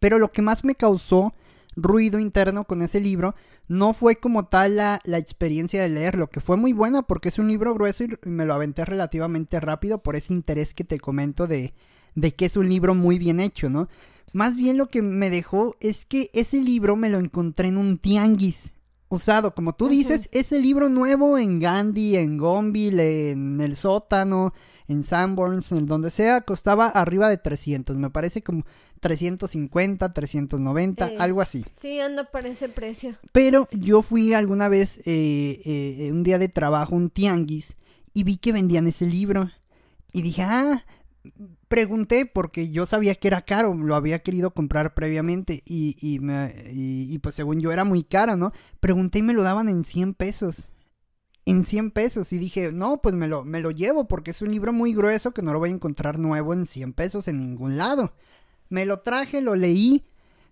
[0.00, 1.34] Pero lo que más me causó
[1.76, 3.34] ruido interno con ese libro
[3.68, 7.48] no fue como tal la, experiencia de leerlo, que fue muy buena porque es un
[7.48, 11.74] libro grueso y me lo aventé relativamente rápido por ese interés que te comento de,
[12.14, 13.88] de que es un libro muy bien hecho, ¿no?
[14.32, 17.98] Más bien lo que me dejó es que ese libro me lo encontré en un
[17.98, 18.72] tianguis
[19.08, 24.52] usado, como tú dices, ese libro nuevo en Gandhi, en Gonville, en el sótano,
[24.88, 28.64] en Sanborns, en donde sea, costaba arriba de 300, me parece como
[29.00, 31.64] 350, 390, algo así.
[31.78, 33.16] Sí, anda por ese precio.
[33.32, 37.76] Pero yo fui alguna vez, eh, eh, un día de trabajo, un tianguis,
[38.12, 39.50] y vi que vendían ese libro.
[40.12, 40.84] Y dije, ah,
[41.68, 46.54] pregunté porque yo sabía que era caro, lo había querido comprar previamente y, y, me,
[46.72, 48.52] y, pues según yo era muy caro, ¿no?
[48.80, 50.68] Pregunté y me lo daban en 100 pesos
[51.46, 54.50] en 100 pesos y dije, no, pues me lo, me lo llevo porque es un
[54.50, 57.76] libro muy grueso que no lo voy a encontrar nuevo en 100 pesos en ningún
[57.76, 58.14] lado.
[58.70, 60.04] Me lo traje, lo leí,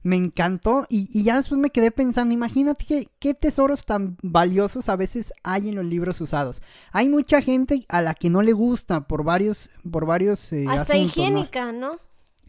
[0.02, 5.33] me encantó y, ya después me quedé pensando, imagínate qué, tesoros tan valiosos a veces
[5.42, 6.61] hay en los libros usados.
[6.92, 10.52] Hay mucha gente a la que no le gusta por varios, por varios...
[10.52, 11.98] Eh, Hasta higiénica, ¿no?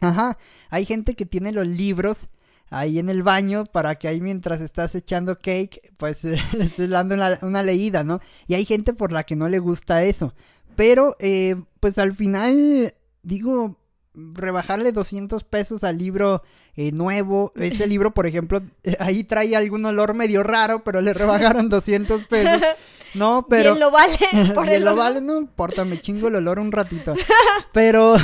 [0.00, 0.36] Ajá,
[0.68, 2.28] hay gente que tiene los libros
[2.70, 6.24] ahí en el baño para que ahí mientras estás echando cake, pues
[6.58, 8.20] estés dando una, leída, ¿no?
[8.46, 10.34] Y hay gente por la que no le gusta eso.
[10.76, 13.78] Pero, eh, pues al final, digo,
[14.14, 16.42] rebajarle 200 pesos al libro
[16.76, 17.52] eh, nuevo.
[17.56, 18.62] Ese libro, por ejemplo,
[18.98, 22.62] ahí trae algún olor medio raro, pero le rebajaron 200 pesos.
[23.14, 23.70] No, pero...
[23.70, 24.18] Bien lo vale.
[24.56, 27.14] Por Bien lo vale, no importa, me chingo el olor un ratito.
[27.72, 28.16] Pero...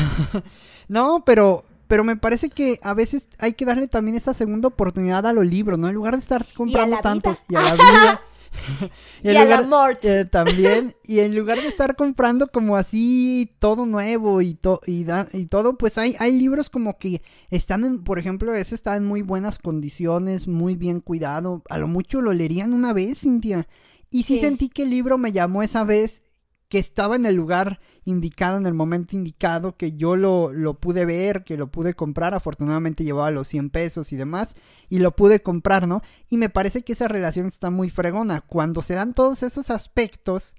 [0.88, 5.26] no, pero pero me parece que a veces hay que darle también esa segunda oportunidad
[5.26, 5.88] a los libros, ¿no?
[5.88, 8.20] En lugar de estar comprando tanto y a la vida.
[9.24, 10.20] y, a la muerte.
[10.20, 10.94] Eh, también.
[11.02, 15.98] y en lugar de estar comprando como así todo nuevo y, y, y, todo, pues
[15.98, 20.46] hay, hay libros como que están en, por ejemplo, ese está en muy buenas condiciones,
[20.46, 21.64] muy bien cuidado.
[21.68, 23.66] A lo mucho lo leerían una vez, Cintia.
[24.12, 26.22] Y sí, sentí que el libro me llamó esa vez
[26.70, 31.04] que estaba en el lugar indicado, en el momento indicado, que yo lo, lo, pude
[31.04, 34.54] ver, que lo pude comprar, afortunadamente llevaba los 100 pesos y demás,
[34.88, 36.00] y lo pude comprar, ¿no?
[36.28, 38.42] Y me parece que esa relación está muy fregona.
[38.42, 40.54] Cuando se dan todos esos aspectos,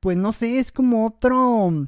[0.00, 1.86] pues no sé, es como otro,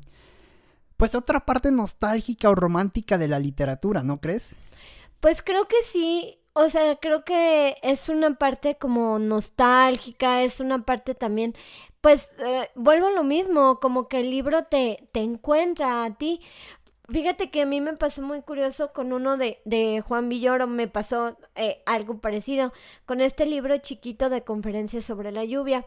[0.98, 4.56] pues otra parte nostálgica o romántica de la literatura, ¿no crees?
[5.20, 10.84] Pues creo que sí, o sea, creo que es una parte como nostálgica, es una
[10.84, 11.54] parte también,
[12.00, 16.40] pues eh, vuelvo a lo mismo, como que el libro te, te encuentra a ti.
[17.10, 20.88] Fíjate que a mí me pasó muy curioso con uno de, de Juan Villoro, me
[20.88, 22.72] pasó eh, algo parecido
[23.06, 25.86] con este libro chiquito de conferencias sobre la lluvia.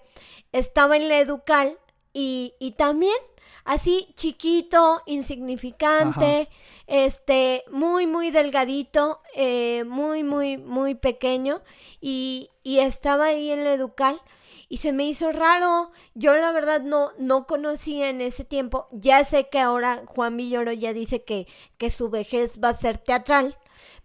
[0.52, 1.78] Estaba en la Educal
[2.14, 3.14] y, y también
[3.64, 6.50] así chiquito, insignificante,
[6.88, 11.62] este, muy, muy delgadito, eh, muy, muy, muy pequeño
[12.00, 14.22] y, y estaba ahí en la Educal
[14.72, 15.92] y se me hizo raro.
[16.16, 18.88] Yo la verdad no, no conocía en ese tiempo.
[18.92, 21.46] Ya sé que ahora Juan Villoro ya dice que,
[21.78, 23.58] que su vejez va a ser teatral,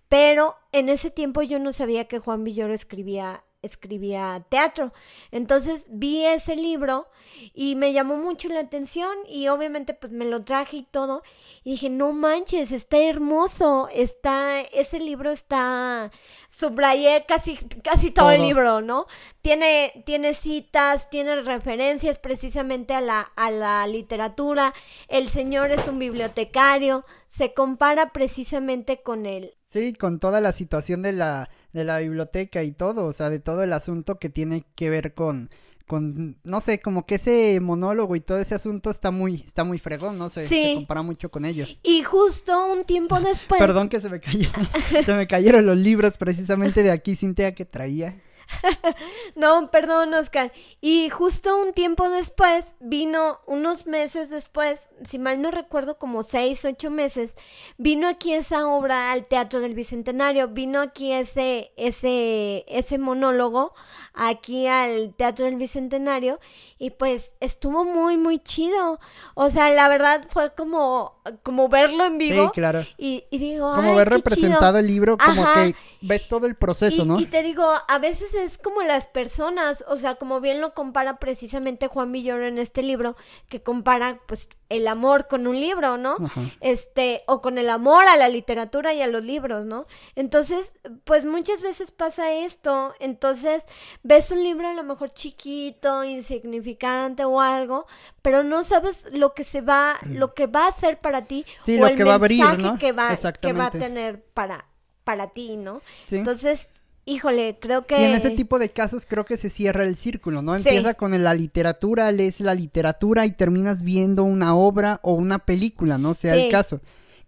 [0.08, 4.92] pero en ese tiempo yo no sabía que Juan Villoro escribía escribía teatro.
[5.30, 7.08] Entonces vi ese libro
[7.54, 11.22] y me llamó mucho la atención y obviamente pues me lo traje y todo
[11.64, 16.10] y dije, no manches, está hermoso, está, ese libro está,
[16.48, 19.06] subrayé casi, casi todo, el libro, ¿no?
[19.42, 24.74] Tiene, tiene citas, tiene referencias precisamente a la, a la literatura,
[25.08, 29.56] el señor es un bibliotecario, se compara precisamente con él.
[29.64, 33.38] Sí, con toda la situación de la de la biblioteca y todo, o sea, de
[33.38, 35.48] todo el asunto que tiene que ver con
[35.86, 39.78] con no sé, como que ese monólogo y todo ese asunto está muy está muy
[39.78, 41.78] fregón, no sé, se compara mucho con ellos.
[41.84, 44.48] Y justo un tiempo después Perdón que se me cayó
[45.04, 48.20] se me cayeron los libros precisamente de aquí Cintia que traía.
[49.34, 50.52] no, perdón, Oscar.
[50.80, 56.64] Y justo un tiempo después, vino unos meses después, si mal no recuerdo, como seis,
[56.64, 57.36] ocho meses,
[57.76, 63.74] vino aquí esa obra al Teatro del Bicentenario, vino aquí ese, ese, ese monólogo
[64.14, 66.40] aquí al Teatro del Bicentenario
[66.78, 68.98] y pues estuvo muy, muy chido.
[69.34, 72.44] O sea, la verdad fue como, como verlo en vivo.
[72.44, 72.84] Sí, claro.
[72.98, 77.18] Y, digo, como ver representado el libro, como que ves todo el proceso, ¿no?
[77.18, 81.18] Y te digo, a veces es como las personas, o sea, como bien lo compara
[81.18, 83.16] precisamente Juan Villoro en este libro,
[83.48, 86.16] que compara pues el amor con un libro, ¿no?
[86.60, 89.86] Este, o con el amor a la literatura y a los libros, ¿no?
[90.14, 93.64] Entonces, pues muchas veces pasa esto, entonces
[94.02, 97.86] ves un libro a lo mejor chiquito, insignificante o algo,
[98.22, 100.14] pero no sabes lo que se va, mm.
[100.14, 102.78] lo que va a hacer para ti sí, lo que va a abrir, ¿no?
[102.78, 104.66] que va, que va a tener para
[105.06, 105.82] para ti, ¿no?
[106.04, 106.16] Sí.
[106.16, 106.68] Entonces,
[107.06, 108.00] híjole, creo que...
[108.00, 110.54] Y en ese tipo de casos creo que se cierra el círculo, ¿no?
[110.54, 115.96] Empieza con la literatura, lees la literatura y terminas viendo una obra o una película,
[115.96, 116.12] ¿no?
[116.12, 116.82] Sea el caso.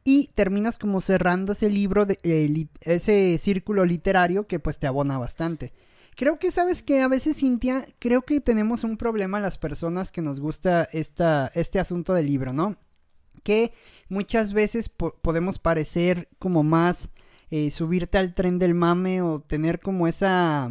[0.05, 5.17] Y terminas como cerrando ese libro, de, eh, ese círculo literario que pues te abona
[5.17, 5.73] bastante.
[6.17, 10.23] Creo que sabes que a veces, Cintia, creo que tenemos un problema las personas que
[10.23, 12.77] nos gusta esta, este asunto del libro, ¿no?
[13.45, 13.73] Que
[14.09, 17.09] muchas veces podemos parecer como más
[17.51, 20.71] eh, subirte al tren del mame o tener como esa...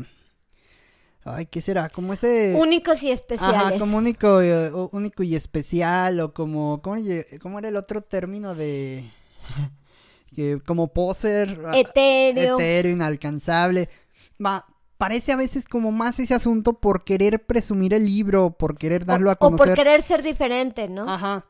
[1.23, 1.89] Ay, ¿qué será?
[1.89, 2.55] Como ese...
[2.57, 3.61] Únicos y especiales.
[3.61, 6.81] Ajá, como único, eh, único y especial o como...
[6.81, 6.97] ¿cómo,
[7.41, 9.11] ¿Cómo era el otro término de...?
[10.35, 11.59] que como poser...
[11.67, 12.55] Ah, etéreo.
[12.55, 13.89] Etéreo, inalcanzable.
[14.43, 14.65] Va,
[14.97, 19.31] parece a veces como más ese asunto por querer presumir el libro, por querer darlo
[19.31, 19.67] a conocer.
[19.67, 21.09] O por querer ser diferente, ¿no?
[21.09, 21.45] Ajá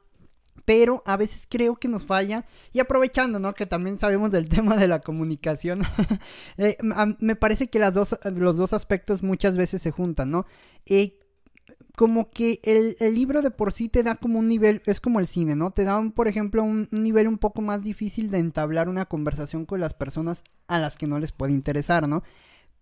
[0.66, 2.46] pero a veces creo que nos falla.
[2.74, 3.54] Y aprovechando, ¿no?
[3.54, 5.82] Que también sabemos del tema de la comunicación,
[6.58, 6.78] eh,
[7.20, 10.46] me parece que las dos, los dos aspectos muchas veces se juntan, ¿no?
[10.86, 11.20] Eh,
[11.98, 15.26] como que el, libro de por sí te da como un nivel, es como el
[15.26, 15.72] cine, ¿no?
[15.72, 19.80] Te da, por ejemplo, un, nivel un poco más difícil de entablar una conversación con
[19.80, 22.22] las personas a las que no les puede interesar, ¿no?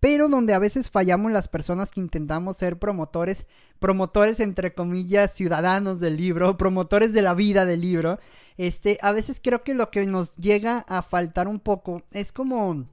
[0.06, 3.44] Pero donde a veces fallamos las personas que intentamos ser promotores,
[3.80, 8.20] promotores entre comillas, ciudadanos del libro, promotores de la vida del libro,
[8.56, 12.86] este, a veces creo que lo que nos llega a faltar un poco es como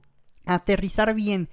[0.44, 1.48] aterrizar bien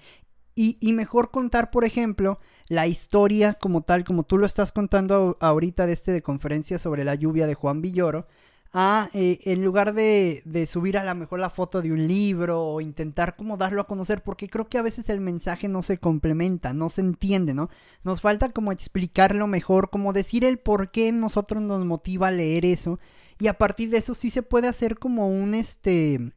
[0.56, 5.38] y, y, mejor contar, por ejemplo, la historia como tal, como tú lo estás contando
[5.42, 8.26] ahorita de este de conferencia sobre la lluvia de Juan Villoro,
[8.74, 12.64] a, eh, en lugar de, de, subir a lo mejor la foto de un libro
[12.64, 15.98] o intentar como darlo a conocer, porque creo que a veces el mensaje no se
[15.98, 17.70] complementa, no se entiende, ¿no?
[18.04, 22.66] Nos falta como explicarlo mejor, como decir el por qué nosotros nos motiva a leer
[22.66, 23.00] eso.
[23.40, 26.32] Y a partir de eso sí se puede hacer como un este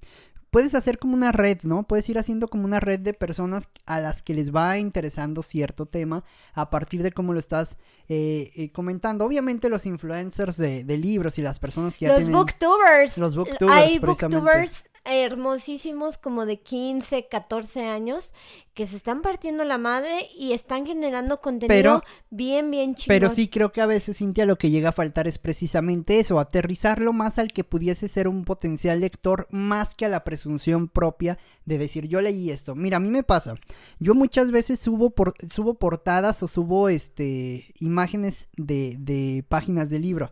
[0.54, 1.82] puedes hacer como una red, ¿no?
[1.82, 5.86] Puedes ir haciendo como una red de personas a las que les va interesando cierto
[5.86, 7.76] tema a partir de cómo lo estás
[8.08, 9.24] eh, eh, comentando.
[9.24, 13.18] Obviamente los influencers de, libros y las personas que ya los booktubers.
[13.18, 13.76] Los booktubers.
[13.76, 18.32] Hay booktubers hermosísimos como de 15, 14 años
[18.72, 23.14] que se están partiendo la madre y están generando contenido bien, bien chido.
[23.14, 26.40] Pero sí creo que a veces, Cintia, lo que llega a faltar es precisamente eso,
[26.40, 31.38] aterrizarlo más al que pudiese ser un potencial lector más que a la presunción propia
[31.66, 32.74] de decir yo leí esto.
[32.74, 33.54] Mira, a mí me pasa,
[34.00, 40.00] yo muchas veces subo, por, subo portadas o subo este, imágenes de, de páginas de
[40.00, 40.30] libro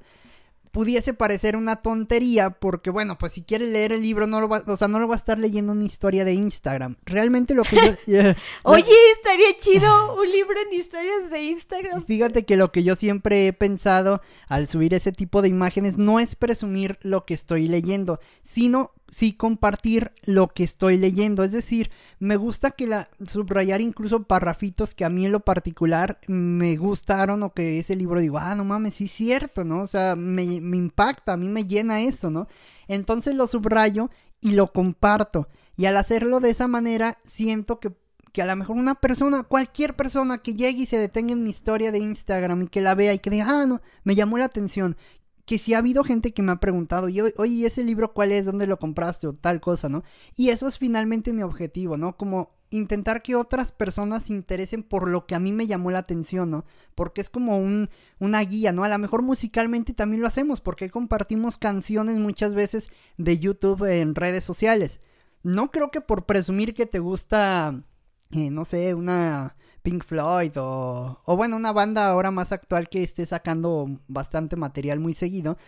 [0.73, 4.65] pudiese parecer una tontería porque bueno, pues si quieres leer el libro no lo va,
[4.67, 6.97] o sea, no lo va a estar leyendo una historia de Instagram.
[7.05, 8.19] Realmente lo que yo
[8.63, 12.05] Oye, estaría chido un libro en historias de Instagram.
[12.05, 16.19] Fíjate que lo que yo siempre he pensado al subir ese tipo de imágenes no
[16.19, 21.45] es presumir lo que estoy leyendo, sino sí compartir lo que estoy leyendo.
[21.45, 26.19] Es decir, me gusta que la subrayar incluso parrafitos que a mí en lo particular
[26.27, 29.83] me gustaron o que ese libro digo, ah, no mames, sí es cierto, ¿no?
[29.83, 32.49] O sea, me, me impacta, a mí me llena eso, ¿no?
[32.89, 34.11] Entonces lo subrayo
[34.41, 35.47] y lo comparto.
[35.77, 37.93] Y al hacerlo de esa manera, siento que
[38.33, 41.51] que a lo mejor una persona, cualquier persona que llegue y se detenga en mi
[41.51, 44.47] historia de Instagram y que la vea y que diga, ah, no, me llamó la
[44.47, 44.97] atención,
[45.45, 48.45] que si ha habido gente que me ha preguntado, y, oye, ¿ese libro cuál es?
[48.45, 49.27] ¿Dónde lo compraste?
[49.27, 50.05] O tal cosa, ¿no?
[50.37, 52.17] Y eso es finalmente mi objetivo, ¿no?
[52.17, 55.99] Como intentar que otras personas se interesen por lo que a mí me llamó la
[55.99, 56.65] atención, ¿no?
[56.95, 58.85] Porque es como un, una guía, ¿no?
[58.85, 62.89] A lo mejor musicalmente también lo hacemos, porque compartimos canciones muchas veces
[63.19, 65.01] de YouTube en redes sociales.
[65.43, 67.83] No creo que por presumir que te gusta,
[68.31, 73.03] eh, no sé, una Pink Floyd o, o bueno, una banda ahora más actual que
[73.03, 75.59] esté sacando bastante material muy seguido,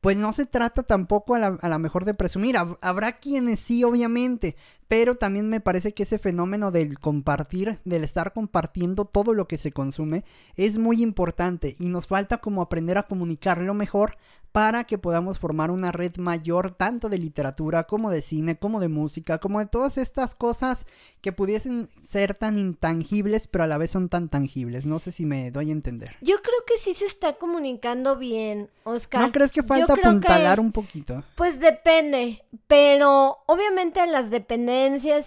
[0.00, 2.56] pues no se trata tampoco a la, a mejor de presumir.
[2.80, 4.56] Habrá quienes sí, obviamente,
[4.90, 9.56] pero también me parece que ese fenómeno del compartir, del estar compartiendo todo lo que
[9.56, 10.24] se consume,
[10.56, 14.16] es muy importante y nos falta como aprender a comunicarlo mejor
[14.50, 18.88] para que podamos formar una red mayor tanto de literatura como de cine, como de
[18.88, 20.86] música, como de todas estas cosas
[21.20, 24.86] que pudiesen ser tan intangibles pero a la vez son tan tangibles.
[24.86, 26.16] No sé si me doy a entender.
[26.20, 29.22] Yo creo que sí se está comunicando bien, Oscar.
[29.22, 31.22] ¿No crees que falta apuntalar un poquito?
[31.36, 34.79] Pues depende, pero obviamente las dependencias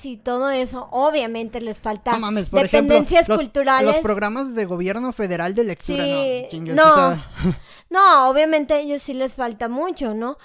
[0.03, 2.17] y todo eso, obviamente les falta
[2.51, 3.93] dependencias culturales.
[3.93, 7.23] Los programas de gobierno federal de lectura, sí, no.
[7.89, 10.37] No, obviamente a ellos sí les falta mucho, ¿no?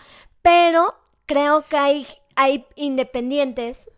[0.42, 0.94] Pero
[1.24, 2.06] creo que hay,
[2.36, 3.88] hay independientes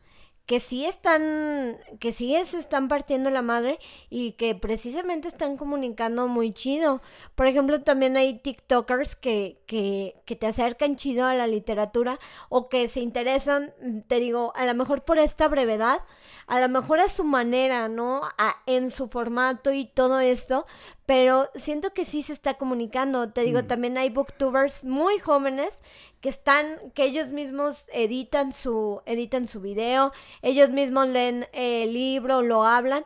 [0.50, 3.78] que sí están, que sí se están partiendo la madre
[4.08, 7.02] y que precisamente están comunicando muy chido.
[7.36, 12.68] Por ejemplo, también hay TikTokers que, que, que te acercan chido a la literatura o
[12.68, 13.72] que se interesan,
[14.08, 16.00] te digo, a lo mejor por esta brevedad,
[16.48, 18.20] a lo mejor a su manera, ¿no?
[18.36, 20.66] A, en su formato y todo esto,
[21.06, 23.30] pero siento que sí se está comunicando.
[23.30, 23.66] Te digo, mm.
[23.66, 25.80] también hay booktubers muy jóvenes
[26.20, 30.12] que están, que ellos mismos editan su, editan su video,
[30.42, 33.04] ellos mismos leen el libro, lo hablan.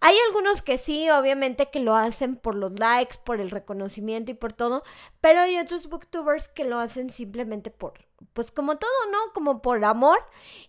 [0.00, 4.34] Hay algunos que sí, obviamente que lo hacen por los likes, por el reconocimiento y
[4.34, 4.82] por todo,
[5.20, 7.94] pero hay otros booktubers que lo hacen simplemente por,
[8.34, 9.32] pues como todo, ¿no?
[9.32, 10.18] Como por amor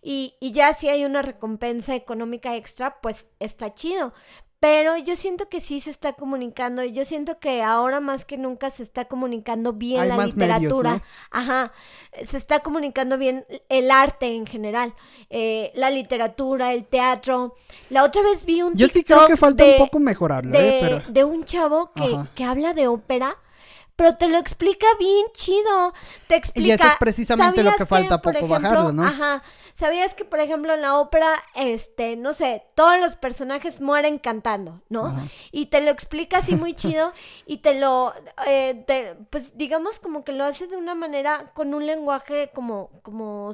[0.02, 4.14] y, y ya si hay una recompensa económica extra, pues está chido.
[4.62, 6.84] Pero yo siento que sí se está comunicando.
[6.84, 11.02] Yo siento que ahora más que nunca se está comunicando bien la literatura.
[11.32, 11.74] Ajá.
[12.24, 14.94] Se está comunicando bien el arte en general.
[15.32, 17.56] Eh, la literatura, el teatro.
[17.90, 20.56] La otra vez vi un Yo sí creo que falta un poco mejorarlo.
[20.56, 21.06] ¿eh?
[21.10, 23.40] de un chavo que, que habla de ópera
[24.02, 25.94] pero te lo explica bien chido.
[26.26, 26.68] Te explica.
[26.68, 29.04] Y eso es precisamente lo que falta poco bajarlo, ¿no?
[29.04, 29.44] Ajá.
[29.76, 34.82] ¿Sabías que, por ejemplo, en la ópera, este, no sé, todos los personajes mueren cantando,
[34.90, 35.16] ¿no?
[35.52, 37.14] Y te lo explica así muy chido
[37.46, 38.12] y te lo,
[38.48, 38.84] eh,
[39.30, 43.52] pues digamos como que lo hace de una manera, con un lenguaje como, como...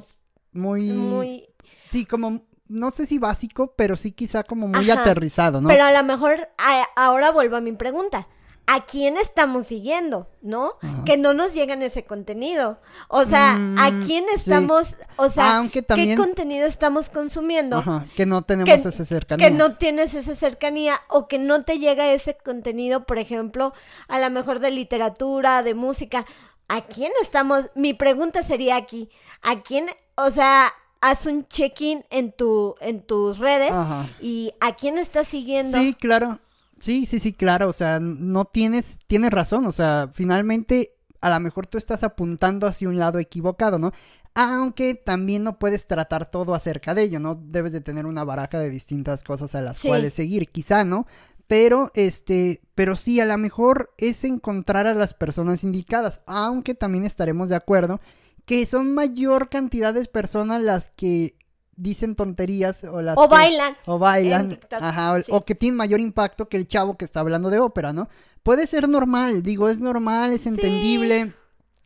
[0.52, 0.88] Muy...
[0.88, 1.48] Muy...
[1.90, 5.68] Sí, como no sé si básico, pero sí quizá como muy aterrizado, ¿no?
[5.68, 6.48] Pero a lo mejor
[6.96, 8.28] ahora vuelvo a mi pregunta
[8.70, 10.74] a quién estamos siguiendo, ¿no?
[11.06, 12.78] Que no nos llegan ese contenido.
[13.08, 17.78] O sea, a mm, quién estamos, o sea, qué contenido estamos consumiendo.
[17.78, 19.48] Ajá, que no tenemos esa cercanía.
[19.48, 23.72] Que no tienes esa cercanía o que no te llega ese contenido, por ejemplo,
[24.06, 26.26] a lo mejor de literatura, de música.
[26.68, 27.70] ¿a quién estamos?
[27.74, 29.08] Mi pregunta sería aquí,
[29.40, 33.72] ¿a quién, o sea, haz un check-in en tu en tus redes
[34.20, 35.78] y a quién estás siguiendo?
[35.78, 36.38] Sí, claro.
[36.80, 41.40] Sí, sí, sí, claro, o sea, no tienes tienes razón, o sea, finalmente a lo
[41.40, 43.92] mejor tú estás apuntando hacia un lado equivocado, ¿no?
[44.34, 47.34] Aunque también no puedes tratar todo acerca de ello, ¿no?
[47.34, 51.06] Debes de tener una baraja de distintas cosas a las cuales seguir, quizá, ¿no?
[51.48, 57.04] Pero, este, pero sí, a lo mejor es encontrar a las personas indicadas, aunque también
[57.04, 58.00] estaremos de acuerdo
[58.44, 61.37] que son mayor cantidad de personas las que
[61.78, 66.56] dicen tonterías o las o bailan o bailan ajá, o, que tienen mayor impacto que
[66.56, 68.08] el chavo que está hablando de ópera no
[68.42, 71.32] puede ser normal digo es normal es entendible.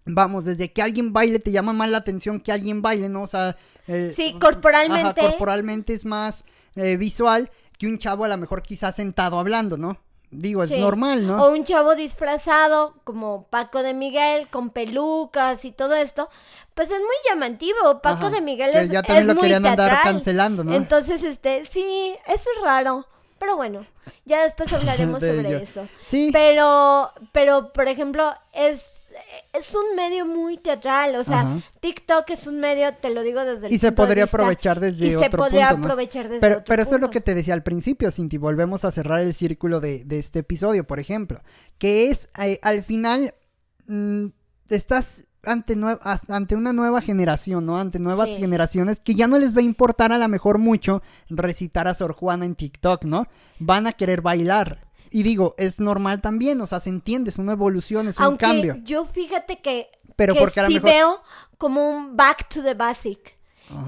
[0.05, 3.27] Vamos desde que alguien baile te llama más la atención que alguien baile no o
[3.29, 5.21] sea eh, sí corporalmente.
[5.21, 9.99] corporalmente es más eh, visual que un chavo a lo mejor quizás sentado hablando no
[10.33, 11.45] Digo, es normal, ¿no?
[11.45, 16.31] O un chavo disfrazado como Paco de Miguel con pelucas y todo esto,
[16.75, 18.01] pues es muy llamativo.
[18.01, 20.73] Paco de Miguel es, ya también lo querían andar cancelando, ¿no?
[20.73, 23.07] Entonces, este, sí, eso es raro.
[23.43, 23.85] Pero bueno,
[24.25, 25.89] ya después hablaremos sobre eso.
[26.07, 26.31] Sí.
[26.33, 29.11] Pero, pero, por ejemplo, es,
[29.53, 31.17] es un medio muy teatral.
[31.17, 34.79] O sea, TikTok es un medio, te lo digo desde el Y se podría aprovechar
[34.79, 37.55] desde y se podría aprovechar desde pero, otro Pero eso es lo que te decía
[37.55, 38.39] al principio, Cinti.
[38.39, 41.43] Volvemos a cerrar el círculo de, de este episodio, por ejemplo.
[41.79, 43.35] Que es, eh, al final,
[43.89, 44.27] mm,
[44.69, 45.77] estás ante,
[46.29, 47.79] ante una nueva generación, ¿no?
[47.79, 51.89] Ante nuevas generaciones que ya no les va a importar a lo mejor mucho recitar
[51.89, 53.27] a Sor Juana en TikTok, ¿no?
[53.59, 54.87] Van a querer bailar.
[55.11, 58.75] Y digo, es normal también, o sea, se entiende, es una evolución, es un cambio.
[58.83, 61.23] Yo fíjate que, Pero porque sí veo
[61.59, 63.37] como un back to the basic.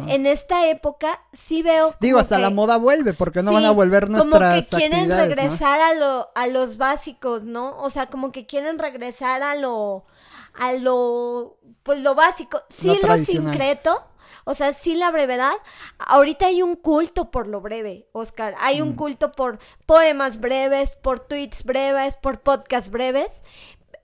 [0.07, 1.95] En esta época sí veo.
[2.01, 5.79] Digo, hasta la moda vuelve, porque no van a volver nuestras Como que quieren regresar
[5.79, 7.77] a, lo, a los básicos, ¿no?
[7.79, 10.07] O sea, como que quieren regresar a lo
[10.55, 14.05] a lo, pues lo básico, sí lo, sincreto,
[14.45, 15.55] o sea, sí la brevedad.
[15.99, 18.55] Ahorita hay un culto por lo breve, Oscar.
[18.59, 18.97] Hay un mm.
[18.97, 23.43] culto por poemas breves, por tweets breves, por podcasts breves.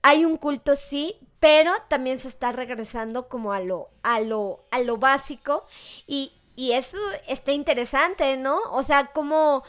[0.02, 4.80] Hay un culto, sí, pero también se está regresando como a lo, a lo, a
[4.80, 5.66] lo básico.
[6.06, 6.98] Y, y eso
[7.28, 8.60] está interesante, ¿no?
[8.70, 9.62] O sea, como,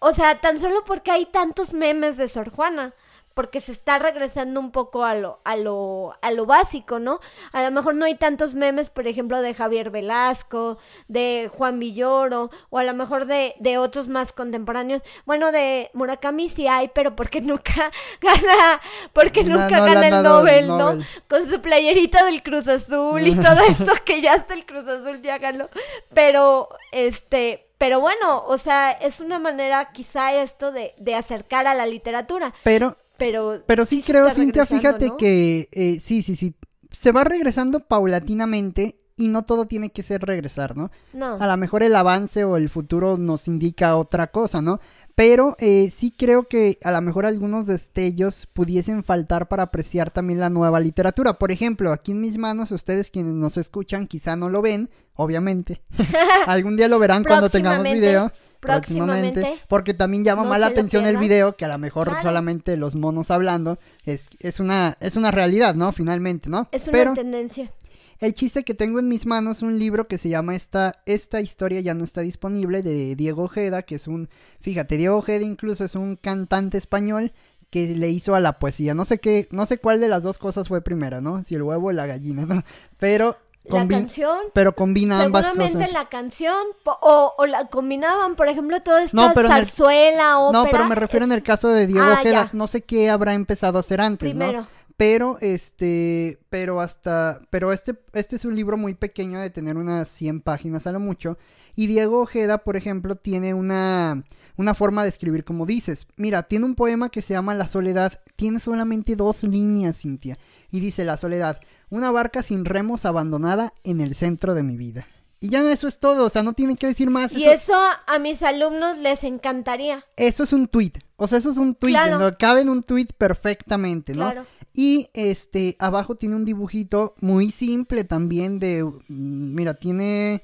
[0.00, 2.94] o sea, tan solo porque hay tantos memes de Sor Juana
[3.34, 7.18] porque se está regresando un poco a lo, a lo, a lo básico, ¿no?
[7.52, 10.78] A lo mejor no hay tantos memes, por ejemplo, de Javier Velasco,
[11.08, 15.02] de Juan Villoro, o a lo mejor de, de otros más contemporáneos.
[15.26, 18.80] Bueno, de Murakami sí hay, pero porque nunca gana,
[19.12, 20.98] porque nunca gana el Nobel, ¿no?
[21.28, 25.20] Con su playerita del Cruz Azul y todo esto que ya hasta el Cruz Azul
[25.22, 25.68] ya ganó.
[26.12, 31.74] Pero, este, pero bueno, o sea, es una manera quizá esto de, de acercar a
[31.74, 32.54] la literatura.
[32.62, 36.54] Pero pero, pero sí, creo, Cintia, fíjate que eh, sí, sí, sí.
[36.90, 40.90] Se va regresando paulatinamente y no todo tiene que ser regresar, ¿no?
[41.12, 41.36] No.
[41.36, 44.80] A lo mejor el avance o el futuro nos indica otra cosa, ¿no?
[45.14, 50.40] Pero eh, sí creo que a lo mejor algunos destellos pudiesen faltar para apreciar también
[50.40, 51.34] la nueva literatura.
[51.34, 55.82] Por ejemplo, aquí en mis manos, ustedes quienes nos escuchan quizá no lo ven, obviamente.
[56.46, 58.32] Algún día lo verán cuando tengamos video
[58.64, 59.58] próximamente.
[59.68, 63.30] Porque también llama más la atención el video que a lo mejor solamente los monos
[63.30, 63.78] hablando.
[64.04, 65.92] Es, es, una, es una realidad, ¿no?
[65.92, 66.68] Finalmente, ¿no?
[66.72, 67.72] Es una tendencia.
[68.20, 71.80] El chiste que tengo en mis manos un libro que se llama esta, esta historia
[71.80, 74.28] ya no está disponible de Diego Ojeda, que es un,
[74.60, 77.32] fíjate, Diego Ojeda incluso es un cantante español
[77.70, 78.94] que le hizo a la poesía.
[78.94, 81.42] No sé qué, no sé cuál de las dos cosas fue primera, ¿no?
[81.42, 82.62] Si el huevo o la gallina, ¿no?
[82.98, 84.38] Pero la canción.
[84.52, 85.56] Pero combina ambas cosas.
[85.56, 86.66] Seguramente la canción.
[86.84, 91.24] O, o, la combinaban, por ejemplo, toda esta no, zarzuela, o No, pero me refiero
[91.24, 92.50] en el caso de Diego ah, Ojeda.
[92.52, 94.62] No sé qué habrá empezado a hacer antes, Primero.
[94.62, 94.84] ¿no?
[94.96, 100.08] Pero, este, pero hasta, pero este, este es un libro muy pequeño de tener unas
[100.08, 101.36] 100 páginas a lo mucho.
[101.74, 104.22] Y Diego Ojeda, por ejemplo, tiene una,
[104.56, 106.06] una forma de escribir como dices.
[106.16, 108.20] Mira, tiene un poema que se llama La Soledad.
[108.36, 110.38] Tiene solamente dos líneas, Cintia.
[110.70, 111.60] Y dice La Soledad.
[111.90, 115.06] Una barca sin remos abandonada en el centro de mi vida.
[115.44, 117.34] Y ya eso es todo, o sea, no tienen que decir más.
[117.34, 117.74] Y eso,
[118.06, 120.02] a mis alumnos les encantaría.
[120.16, 122.34] Eso es un tweet, o sea, eso es un tweet, claro.
[122.38, 124.30] cabe en un tweet perfectamente, ¿no?
[124.30, 124.46] Claro.
[124.72, 130.42] Y este, abajo tiene un dibujito muy simple también de, mm, mira, tiene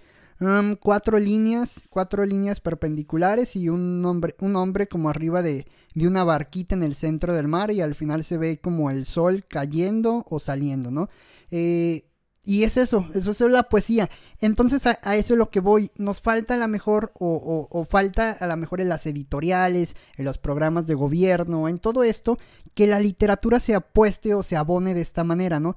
[0.81, 6.25] cuatro líneas, cuatro líneas perpendiculares y un hombre, un hombre como arriba de, de una
[6.25, 10.25] barquita en el centro del mar y al final se ve como el sol cayendo
[10.31, 11.09] o saliendo, ¿no?
[11.51, 12.07] Eh,
[12.43, 14.09] y es eso, eso es la poesía.
[14.41, 15.91] Entonces a, eso es lo que voy.
[15.97, 20.25] Nos falta a lo mejor, o, o, falta a lo mejor en las editoriales, en
[20.25, 22.39] los programas de gobierno, en todo esto,
[22.75, 25.77] que la literatura se apueste o se abone de esta manera, ¿no?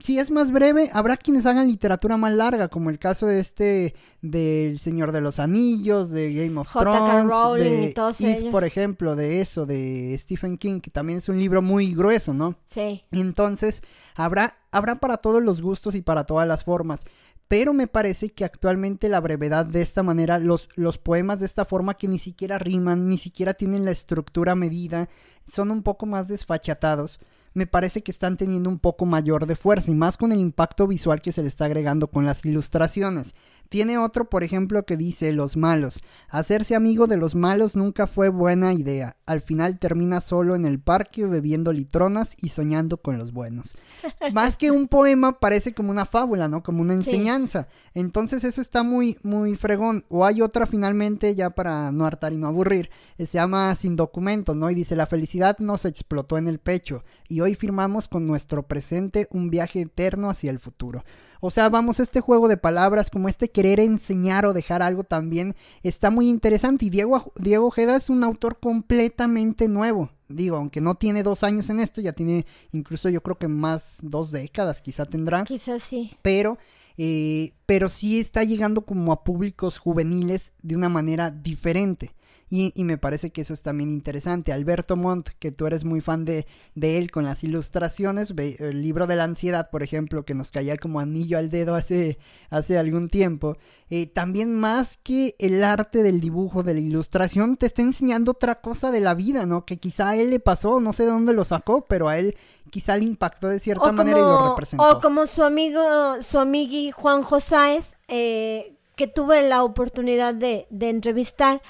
[0.00, 3.94] Si es más breve, habrá quienes hagan literatura más larga, como el caso de este
[4.20, 7.32] del Señor de los Anillos, de Game of Thrones,
[7.62, 11.94] de y por ejemplo, de eso, de Stephen King, que también es un libro muy
[11.94, 12.56] grueso, ¿no?
[12.64, 13.02] Sí.
[13.10, 13.82] Entonces,
[14.14, 17.06] habrá habrá para todos los gustos y para todas las formas.
[17.48, 21.64] Pero me parece que actualmente la brevedad de esta manera, los, los poemas de esta
[21.64, 25.08] forma que ni siquiera riman, ni siquiera tienen la estructura medida,
[25.48, 27.20] son un poco más desfachatados
[27.56, 30.86] me parece que están teniendo un poco mayor de fuerza y más con el impacto
[30.86, 33.34] visual que se le está agregando con las ilustraciones.
[33.68, 36.02] Tiene otro, por ejemplo, que dice los malos.
[36.28, 39.16] Hacerse amigo de los malos nunca fue buena idea.
[39.26, 43.74] Al final termina solo en el parque bebiendo litronas y soñando con los buenos.
[44.32, 46.62] Más que un poema parece como una fábula, ¿no?
[46.62, 47.68] Como una enseñanza.
[47.94, 50.04] Entonces eso está muy, muy fregón.
[50.08, 54.56] O hay otra finalmente, ya para no hartar y no aburrir, se llama Sin documentos,
[54.56, 54.70] ¿no?
[54.70, 59.28] Y dice, la felicidad nos explotó en el pecho y hoy firmamos con nuestro presente
[59.30, 61.04] un viaje eterno hacia el futuro.
[61.40, 65.54] O sea, vamos, este juego de palabras, como este querer enseñar o dejar algo también,
[65.82, 66.86] está muy interesante.
[66.86, 70.10] Y Diego, Diego Ojeda es un autor completamente nuevo.
[70.28, 73.98] Digo, aunque no tiene dos años en esto, ya tiene incluso yo creo que más
[74.02, 75.44] dos décadas quizá tendrá.
[75.44, 76.16] Quizás sí.
[76.22, 76.58] Pero,
[76.96, 82.12] eh, pero sí está llegando como a públicos juveniles de una manera diferente.
[82.48, 84.52] Y, me parece que eso es también interesante.
[84.52, 89.08] Alberto Montt, que tú eres muy fan de, de él con las ilustraciones, el libro
[89.08, 92.18] de la ansiedad, por ejemplo, que nos caía como anillo al dedo hace,
[92.50, 93.56] hace algún tiempo,
[93.90, 98.60] eh, también más que el arte del dibujo, de la ilustración, te está enseñando otra
[98.60, 99.64] cosa de la vida, ¿no?
[99.64, 102.36] Que quizá a él le pasó, no sé de dónde lo sacó, pero a él
[102.70, 104.88] quizá le impactó de cierta manera y lo representó.
[104.88, 105.82] O como su amigo,
[106.22, 111.60] su amigui Juan Josáez, eh, que tuve la oportunidad de, de entrevistar,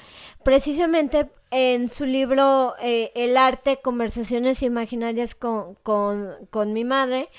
[0.46, 7.30] precisamente en su libro eh, El arte, conversaciones imaginarias con, con, mi madre,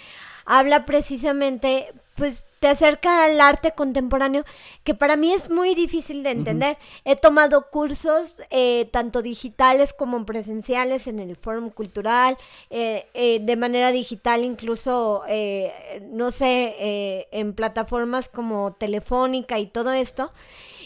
[0.43, 4.43] habla precisamente, pues te acerca al arte contemporáneo,
[4.84, 6.78] que para mí es muy difícil de entender.
[7.05, 12.36] He tomado cursos, eh, tanto digitales como presenciales, en el Fórum Cultural,
[12.70, 15.24] eh, de manera digital, incluso,
[16.12, 20.34] no sé, en plataformas como Telefónica y todo esto.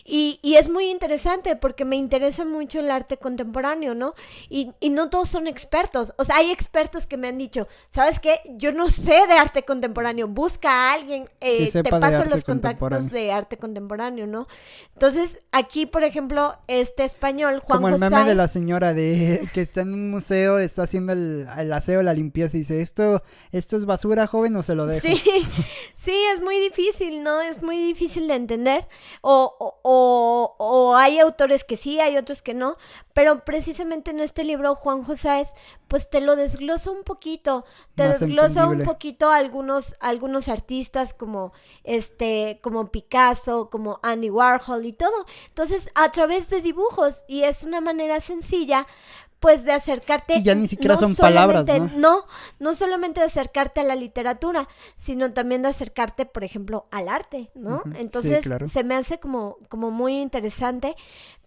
[0.06, 4.14] Y, y, es muy interesante porque me interesa mucho el arte contemporáneo, ¿no?
[4.50, 6.14] Y, y, no todos son expertos.
[6.18, 8.42] O sea, hay expertos que me han dicho, ¿sabes qué?
[8.58, 10.28] Yo no sé de arte contemporáneo.
[10.28, 14.48] Busca a alguien, eh, te paso los contactos de arte contemporáneo, ¿no?
[14.94, 19.62] Entonces, aquí, por ejemplo, este español, Juan Como el meme de la señora de que
[19.62, 23.78] está en un museo, está haciendo el, el aseo, la limpieza y dice, ¿esto, ¿esto
[23.78, 25.06] es basura, joven, o se lo dejo?
[25.06, 25.22] Sí,
[25.94, 27.42] sí, es muy difícil, ¿no?
[27.42, 28.88] Es muy difícil de entender.
[29.22, 32.78] o, o o, hay autores que sí, hay otros que no,
[33.14, 35.44] pero precisamente en este libro Juan José
[35.88, 37.66] pues te lo desglosa un poquito,
[37.96, 44.94] te desglosa un poquito algunos, algunos artistas como este, como Picasso, como Andy Warhol y
[44.94, 45.26] todo.
[45.48, 48.88] Entonces, a través de dibujos, y es una manera sencilla,
[49.42, 50.36] pues de acercarte.
[50.36, 51.88] Y ya ni siquiera son palabras, ¿no?
[51.98, 52.26] ¿no?
[52.60, 57.50] No, solamente de acercarte a la literatura, sino también de acercarte, por ejemplo, al arte,
[57.56, 57.82] ¿no?
[57.96, 60.96] Entonces se me hace como, como muy interesante,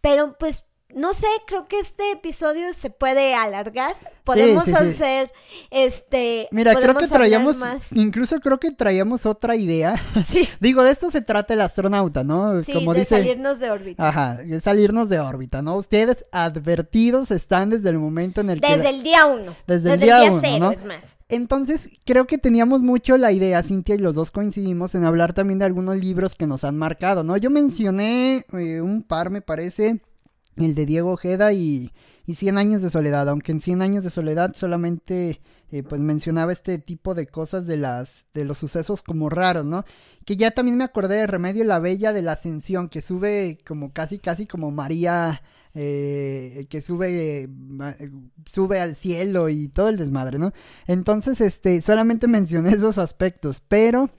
[0.00, 0.64] pero pues
[0.94, 3.96] no sé, creo que este episodio se puede alargar.
[4.22, 5.30] Podemos hacer
[5.70, 6.48] este.
[6.50, 7.62] Mira, creo que traíamos.
[7.92, 9.94] Incluso creo que traíamos otra idea.
[10.24, 10.48] Sí.
[10.58, 12.62] Digo, de esto se trata el astronauta, ¿no?
[12.62, 14.08] Sí, Como de salirnos de órbita.
[14.08, 15.76] Ajá, de salirnos de órbita, ¿no?
[15.76, 18.76] Ustedes advertidos están desde el momento en el que.
[18.76, 19.54] Desde el día uno.
[19.66, 21.16] Desde, el día, uno, cero, es más.
[21.28, 25.58] Entonces, creo que teníamos mucho la idea, Cintia y los dos coincidimos en hablar también
[25.58, 27.36] de algunos libros que nos han marcado, ¿no?
[27.36, 30.00] Yo mencioné eh, un par, me parece
[30.56, 31.92] el de Diego Ojeda y,
[32.26, 35.40] y 100 años de soledad, aunque en 100 años de soledad solamente
[35.70, 39.84] eh, pues mencionaba este tipo de cosas de las de los sucesos como raros, ¿no?
[40.24, 43.92] Que ya también me acordé de Remedio la Bella de la Ascensión, que sube como
[43.92, 45.42] casi casi como María
[45.74, 47.48] eh, que sube eh,
[48.46, 50.52] sube al cielo y todo el desmadre, ¿no?
[50.86, 54.10] Entonces, este, solamente mencioné esos aspectos, pero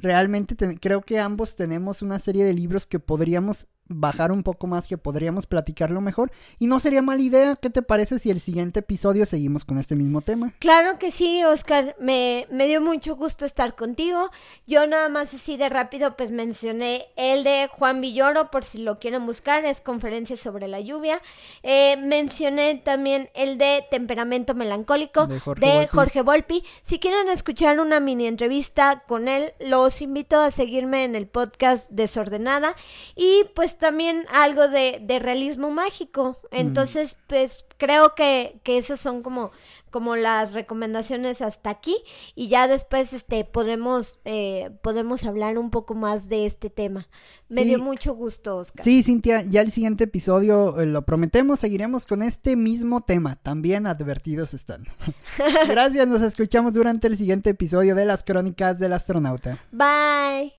[0.00, 4.86] realmente creo que ambos tenemos una serie de libros que podríamos bajar un poco más,
[4.86, 6.32] que podríamos platicarlo mejor.
[6.58, 9.96] Y no sería mala idea, ¿qué te parece si el siguiente episodio seguimos con este
[9.96, 10.52] mismo tema?
[10.58, 14.30] Claro que sí, Oscar, me, me dio mucho gusto estar contigo.
[14.66, 18.98] Yo nada más así de rápido, pues mencioné el de Juan Villoro, por si lo
[18.98, 21.20] quieren buscar, es conferencia sobre la lluvia.
[21.62, 26.64] Eh, mencioné también el de Temperamento Melancólico de Jorge, Jorge Volpi.
[26.82, 31.90] Si quieren escuchar una mini entrevista con él, los invito a seguirme en el podcast
[31.90, 32.76] Desordenada.
[33.16, 36.38] Y pues también algo de, realismo mágico.
[36.52, 36.56] Mm.
[36.56, 39.50] Entonces, pues creo que, que esas son como,
[39.90, 41.96] como las recomendaciones hasta aquí
[42.36, 47.08] y ya después este podremos eh, podemos hablar un poco más de este tema.
[47.48, 48.84] Me dio mucho gusto, Oscar.
[48.84, 53.34] Sí, Cintia, ya el siguiente episodio eh, lo prometemos, seguiremos con este mismo tema.
[53.42, 54.84] También advertidos están.
[55.66, 59.58] Gracias, nos escuchamos durante el siguiente episodio de las Crónicas del Astronauta.
[59.72, 60.52] Bye.